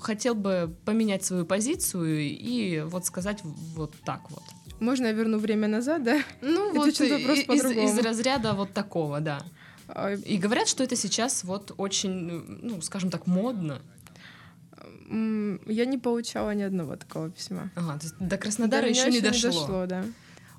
[0.00, 4.42] хотел бы поменять свою позицию и вот сказать вот так вот.
[4.82, 6.20] Можно я верну время назад, да?
[6.40, 9.40] Ну, это вот вопрос из, из разряда вот такого, да.
[9.86, 12.10] А, и говорят, что это сейчас вот очень,
[12.62, 13.80] ну, скажем так, модно.
[15.08, 17.70] Я не получала ни одного такого письма.
[17.76, 19.50] Ага, то есть до Краснодара до еще, не, еще дошло.
[19.50, 20.04] не дошло, да.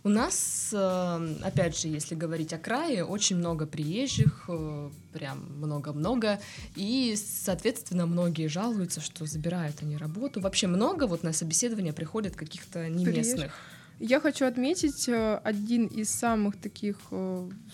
[0.05, 6.39] У нас, э, опять же, если говорить о крае, очень много приезжих, э, прям много-много,
[6.75, 10.39] и, соответственно, многие жалуются, что забирают они работу.
[10.39, 13.53] Вообще много вот на собеседование приходят каких-то неместных.
[13.99, 16.97] Я хочу отметить э, один из самых таких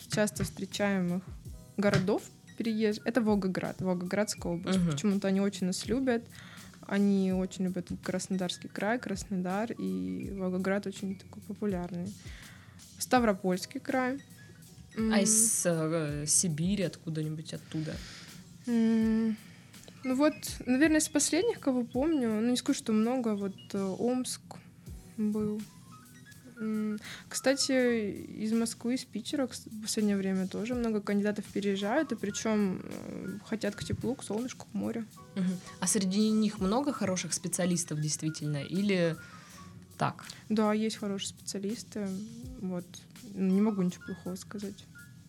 [0.10, 1.24] часто встречаемых
[1.78, 2.22] городов
[2.58, 3.02] переезд.
[3.06, 4.80] Это Волгоград, Волгоградская область.
[4.80, 4.92] Угу.
[4.92, 6.24] Почему-то они очень нас любят.
[6.88, 12.12] Они очень любят Краснодарский край, Краснодар, и Волгоград очень такой популярный.
[12.98, 14.20] Ставропольский край.
[14.98, 17.96] А из э, Сибири, откуда-нибудь оттуда?
[18.66, 19.36] Mm.
[20.04, 20.34] Ну вот,
[20.66, 24.42] наверное, из последних, кого помню, ну не скажу, что много, вот э, Омск
[25.18, 25.62] был,
[27.28, 33.38] кстати, из Москвы, из Питера в последнее время тоже много кандидатов переезжают, и причем э,
[33.46, 35.06] хотят к теплу, к солнышку, к морю.
[35.36, 35.52] Угу.
[35.80, 39.16] А среди них много хороших специалистов действительно, или
[39.98, 40.26] так?
[40.50, 42.08] Да, есть хорошие специалисты.
[42.62, 42.86] Вот.
[43.36, 44.86] Не могу ничего плохого сказать.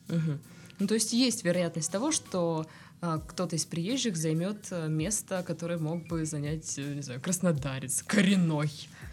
[0.08, 0.38] Угу.
[0.80, 2.66] Ну, то есть есть вероятность того, что
[3.02, 8.02] а, кто-то из приезжих займет э, место, которое мог бы занять, э, не знаю, краснодарец,
[8.02, 8.70] коренной.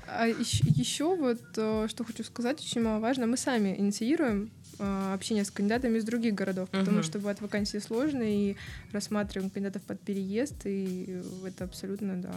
[0.08, 5.52] А еще вот, э, что хочу сказать, очень маловажно, мы сами инициируем э, общение с
[5.52, 6.80] кандидатами из других городов, uh-huh.
[6.80, 8.58] потому что бывают вакансии сложные, и
[8.94, 12.34] рассматриваем кандидатов под переезд, и это абсолютно, да.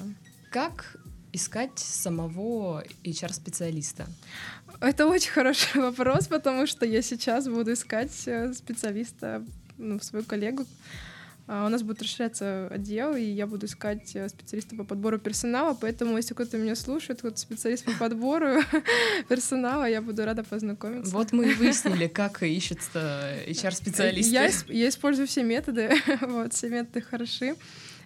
[0.50, 0.96] Как
[1.32, 4.06] искать самого HR-специалиста?
[4.80, 9.44] Это очень хороший вопрос, потому что я сейчас буду искать э, специалиста,
[9.78, 10.66] ну, свою коллегу,
[11.50, 16.16] у нас будет расширяться отдел, и я буду искать э, специалиста по подбору персонала, поэтому
[16.16, 18.60] если кто-то меня слушает, кто-то специалист по подбору
[19.28, 21.12] персонала, я буду рада познакомиться.
[21.12, 24.30] Вот мы и выяснили, как ищется HR-специалист.
[24.30, 25.90] Я, я использую все методы,
[26.20, 27.56] вот, все методы хороши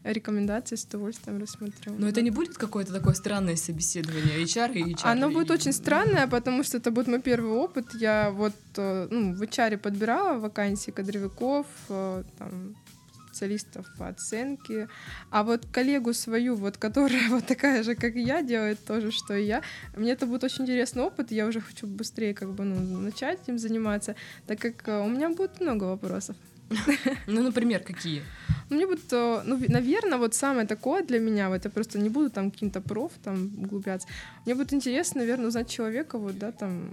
[0.04, 1.94] рекомендации с удовольствием рассмотрю.
[1.98, 5.00] Но это не будет какое-то такое странное собеседование HR и HR?
[5.04, 7.86] Оно будет очень странное, потому что это будет мой первый опыт.
[7.94, 12.76] Я вот э, ну, в HR подбирала вакансии кадровиков, э, там,
[13.34, 14.88] специалистов по оценке.
[15.30, 19.10] А вот коллегу свою, вот, которая вот такая же, как и я, делает то же,
[19.10, 19.62] что и я,
[19.96, 23.58] мне это будет очень интересный опыт, я уже хочу быстрее как бы ну, начать этим
[23.58, 24.14] заниматься,
[24.46, 26.36] так как э, у меня будет много вопросов.
[27.26, 28.22] Ну, например, какие?
[28.70, 32.30] Мне будет, э, ну, наверное, вот самое такое для меня, вот я просто не буду
[32.30, 34.08] там каким-то проф там углубляться.
[34.46, 36.88] Мне будет интересно, наверное, узнать человека, вот, да, там,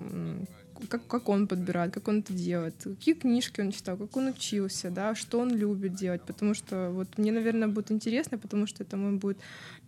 [0.88, 4.90] как, как он подбирает, как он это делает, какие книжки он читал, как он учился,
[4.90, 8.98] да, что он любит делать, потому что вот мне, наверное, будет интересно, потому что это
[8.98, 9.38] мой будет,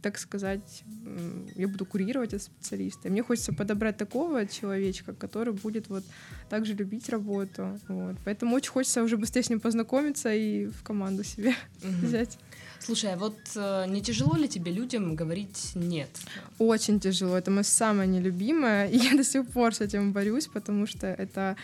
[0.02, 0.84] так сказать,
[1.56, 3.08] я буду курировать этого специалиста.
[3.08, 6.04] И мне хочется подобрать такого человечка, который будет вот
[6.50, 7.80] также любить работу.
[7.88, 8.16] Вот.
[8.26, 11.50] Поэтому очень хочется уже быстрее с ним познакомиться и в команду себе
[11.84, 12.08] угу.
[12.08, 12.38] взять.
[12.86, 16.10] Слушай, а вот э, не тяжело ли тебе людям говорить нет?
[16.60, 17.38] Очень тяжело.
[17.38, 18.88] Это мое самое нелюбимое.
[18.92, 21.56] И я до сих пор с этим борюсь, потому что это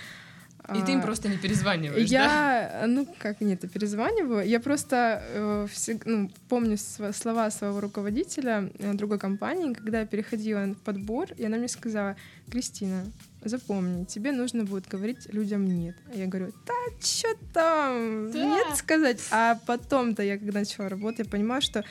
[0.76, 2.88] и ты им а, просто не перезваниваешь, я, да?
[2.88, 4.48] ну как нет, я перезваниваю.
[4.48, 10.06] Я просто э, всег, ну, помню св- слова своего руководителя э, другой компании, когда я
[10.06, 12.16] переходила в подбор, и она мне сказала,
[12.52, 13.06] Кристина,
[13.44, 15.96] запомни, тебе нужно будет говорить людям нет.
[16.12, 18.44] А я говорю, да, что там, да.
[18.44, 19.22] нет сказать.
[19.32, 21.86] А потом-то я, когда начала работать, я понимаю, что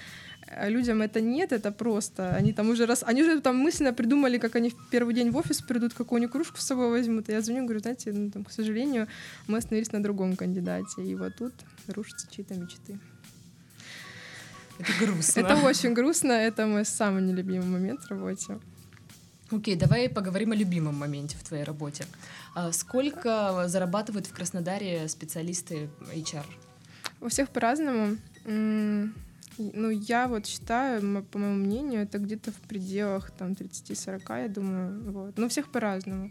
[0.46, 2.34] э, людям это нет, это просто.
[2.34, 5.36] Они там уже раз, они уже там мысленно придумали, как они в первый день в
[5.36, 7.28] офис придут, какую-нибудь кружку с собой возьмут.
[7.28, 9.08] И я звоню, говорю, знаете, ну, там, к сожалению,
[9.46, 11.02] мы остановились на другом кандидате.
[11.02, 11.54] И вот тут
[11.86, 12.98] рушатся чьи-то мечты.
[14.78, 15.40] Это грустно.
[15.40, 18.58] Это очень грустно, это мой самый нелюбимый момент в работе.
[19.50, 22.04] Окей, okay, давай поговорим о любимом моменте в твоей работе.
[22.54, 26.44] А сколько зарабатывают в Краснодаре специалисты HR?
[27.20, 28.16] У всех по-разному.
[28.44, 35.12] Ну, я вот считаю, по моему мнению, это где-то в пределах там 30-40, я думаю,
[35.12, 35.38] вот.
[35.38, 36.30] Но у всех по-разному.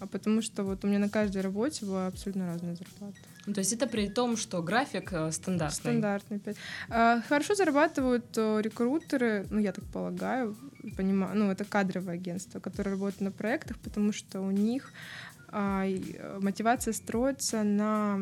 [0.00, 3.16] А потому что вот у меня на каждой работе была абсолютно разная зарплата.
[3.46, 5.80] Ну, то есть это при том, что график э, стандартный?
[5.80, 6.40] Стандартный.
[6.90, 10.54] А, хорошо зарабатывают э, рекрутеры, ну, я так полагаю,
[10.88, 14.92] понимаю, ну, это кадровое агентство, которое работает на проектах, потому что у них
[15.52, 18.20] мотивация строится на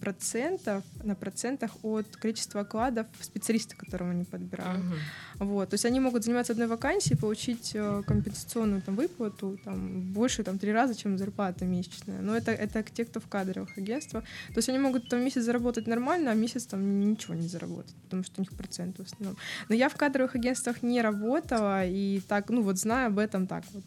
[0.00, 4.80] процентов, на процентах от количества окладов специалиста, которого они подбирают.
[4.80, 5.44] Uh-huh.
[5.44, 10.44] Вот, то есть они могут заниматься одной вакансией, получить э, компенсационную там выплату там больше
[10.44, 12.20] там три раза, чем зарплата месячная.
[12.20, 14.24] Но это это те, кто в кадровых агентствах.
[14.48, 18.24] То есть они могут там месяц заработать нормально, а месяц там ничего не заработать, потому
[18.24, 19.36] что у них проценты в основном.
[19.68, 23.64] Но я в кадровых агентствах не работала и так, ну вот знаю об этом так
[23.72, 23.84] вот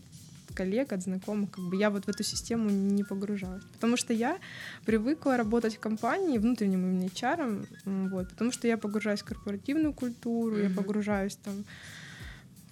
[0.57, 3.63] коллег, от знакомых, как бы я вот в эту систему не погружалась.
[3.73, 4.37] Потому что я
[4.85, 7.65] привыкла работать в компании внутренним именно HR,
[8.09, 10.69] вот, потому что я погружаюсь в корпоративную культуру, mm-hmm.
[10.69, 11.63] я погружаюсь там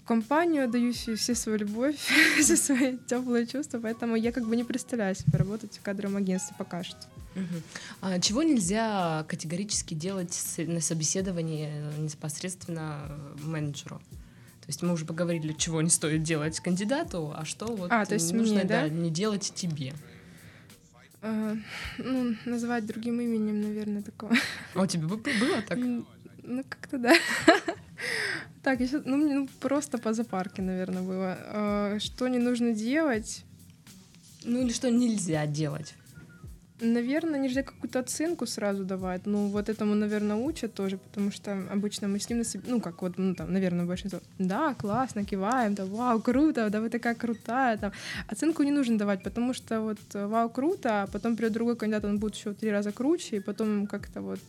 [0.05, 1.95] компанию, отдаю все свою любовь,
[2.39, 6.55] все свои теплые чувства, поэтому я как бы не представляю себе работать в кадровом агентстве
[6.57, 6.97] пока что.
[7.35, 7.61] Угу.
[8.01, 11.69] А чего нельзя категорически делать на собеседовании
[11.99, 14.01] непосредственно менеджеру?
[14.65, 18.15] То есть мы уже поговорили, чего не стоит делать кандидату, а что вот а, то
[18.15, 18.81] есть нужно мне, да?
[18.81, 19.93] Да, не делать тебе.
[21.21, 21.55] А,
[21.99, 24.33] ну, называть другим именем, наверное, такого.
[24.73, 25.77] А у тебя было так?
[25.77, 27.15] Ну, как-то да.
[28.63, 31.37] Так, еще, ну, ну, просто по запарке, наверное, было.
[31.39, 33.45] А, что не нужно делать?
[34.43, 35.93] Ну, или что нельзя делать?
[36.81, 39.25] Наверное, нельзя какую-то оценку сразу давать.
[39.25, 43.17] Ну, вот этому, наверное, учат тоже, потому что обычно мы с ним, ну, как вот,
[43.17, 47.93] ну, там, наверное, большинство, да, классно, киваем, да, вау, круто, да, вы такая крутая, там.
[48.27, 52.19] Оценку не нужно давать, потому что вот вау, круто, а потом придет другой кандидат, он
[52.19, 54.39] будет еще три раза круче, и потом как-то вот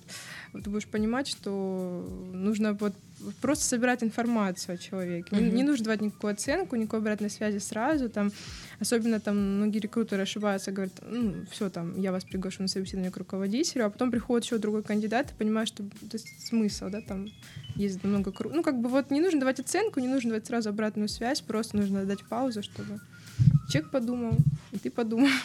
[0.52, 2.94] ты будешь понимать, что нужно вот
[3.40, 5.34] просто собирать информацию о человеке.
[5.34, 5.42] Mm-hmm.
[5.42, 8.08] Не, не нужно давать никакую оценку, никакой обратной связи сразу.
[8.08, 8.32] Там,
[8.80, 13.16] особенно там многие рекрутеры ошибаются, говорят, ну, все, там, я вас приглашу на собеседование к
[13.16, 17.28] руководителю, а потом приходит еще другой кандидат, и понимаешь, что это смысл, да, там
[17.74, 18.50] есть много кру...
[18.50, 21.76] Ну, как бы вот не нужно давать оценку, не нужно давать сразу обратную связь, просто
[21.76, 23.00] нужно дать паузу, чтобы
[23.68, 24.36] человек подумал,
[24.72, 25.30] и ты подумал.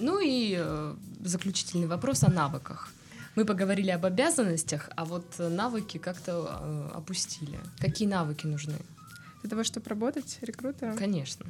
[0.00, 2.92] Ну и э, заключительный вопрос о навыках.
[3.38, 7.56] Мы поговорили об обязанностях, а вот навыки как-то э, опустили.
[7.78, 8.74] Какие навыки нужны?
[9.42, 10.96] Для того, чтобы работать рекрутером?
[10.96, 11.46] Конечно.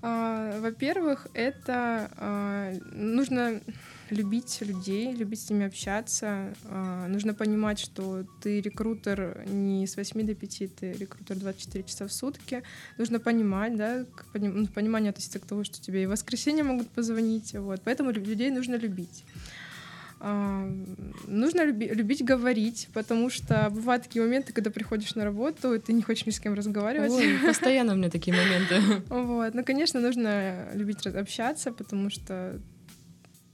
[0.00, 3.60] А, во-первых, это а, нужно
[4.08, 6.54] любить людей, любить с ними общаться.
[6.64, 12.06] А, нужно понимать, что ты рекрутер не с 8 до 5, ты рекрутер 24 часа
[12.06, 12.62] в сутки.
[12.96, 17.52] Нужно понимать, да, ну, понимание относится к тому, что тебе и в воскресенье могут позвонить.
[17.52, 17.82] Вот.
[17.84, 19.24] Поэтому людей нужно любить.
[20.20, 25.94] Нужно люби, любить говорить, потому что бывают такие моменты, когда приходишь на работу, и ты
[25.94, 27.10] не хочешь ни с кем разговаривать.
[27.10, 29.02] Ой, постоянно у меня такие моменты.
[29.08, 29.54] Вот.
[29.54, 32.60] Ну, конечно, нужно любить общаться, потому что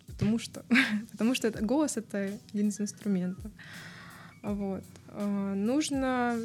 [0.08, 0.64] потому что
[1.12, 3.52] потому что это, голос— это один из инструментов.
[4.42, 4.84] Вот.
[5.08, 6.36] А, нужно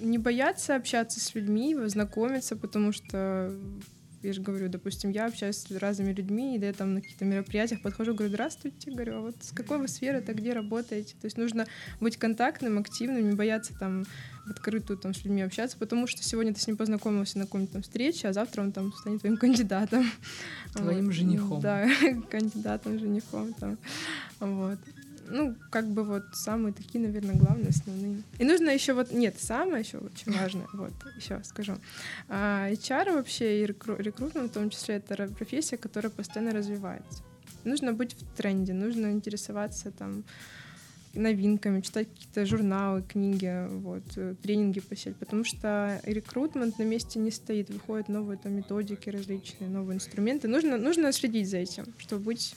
[0.00, 3.52] не бояться общаться с людьми, знакомиться, потому что
[4.22, 7.82] я же говорю, допустим, я общаюсь с разными людьми, и я там на каких-то мероприятиях
[7.82, 11.14] подхожу, говорю, здравствуйте, говорю, а вот с какой вы сферы-то, где работаете?
[11.20, 11.66] То есть нужно
[12.00, 14.04] быть контактным, активным, не бояться там
[14.46, 17.72] в открытую там с людьми общаться, потому что сегодня ты с ним познакомился на какой-нибудь
[17.72, 20.10] там встрече, а завтра он там станет твоим кандидатом.
[20.72, 21.14] Твоим вот.
[21.14, 21.60] женихом.
[21.60, 21.88] Да,
[22.30, 23.78] кандидатом, женихом там.
[24.40, 24.78] Вот
[25.32, 28.22] ну, как бы вот самые такие, наверное, главные, основные.
[28.38, 31.76] И нужно еще вот, нет, самое еще очень важное, вот, еще скажу.
[32.28, 37.22] А, HR вообще и рекру, рекрутмент в том числе это профессия, которая постоянно развивается.
[37.64, 40.24] Нужно быть в тренде, нужно интересоваться там
[41.14, 47.30] новинками, читать какие-то журналы, книги, вот, э, тренинги посещать, потому что рекрутмент на месте не
[47.30, 50.48] стоит, выходят новые там методики различные, новые инструменты.
[50.48, 52.54] Нужно, нужно следить за этим, чтобы быть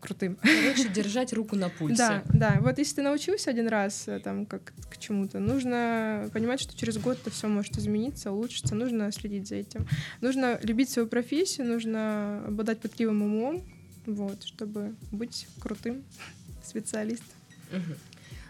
[0.00, 0.36] крутым.
[0.42, 1.96] Короче, держать руку на пульсе.
[1.96, 2.58] Да, да.
[2.60, 6.98] Вот если ты научился один раз э, там как к чему-то, нужно понимать, что через
[6.98, 8.74] год это все может измениться, улучшиться.
[8.74, 9.86] Нужно следить за этим.
[10.20, 13.62] Нужно любить свою профессию, нужно обладать пытливым умом,
[14.06, 16.02] вот, чтобы быть крутым
[16.64, 17.28] специалистом.
[17.72, 17.94] Угу.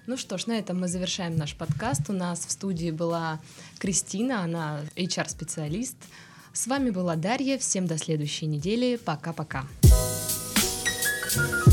[0.07, 2.09] Ну что ж, на этом мы завершаем наш подкаст.
[2.09, 3.40] У нас в студии была
[3.78, 5.96] Кристина, она HR-специалист.
[6.53, 7.59] С вами была Дарья.
[7.59, 8.96] Всем до следующей недели.
[8.96, 9.66] Пока-пока.
[9.82, 10.09] Thank you
[11.33, 11.70] thank you.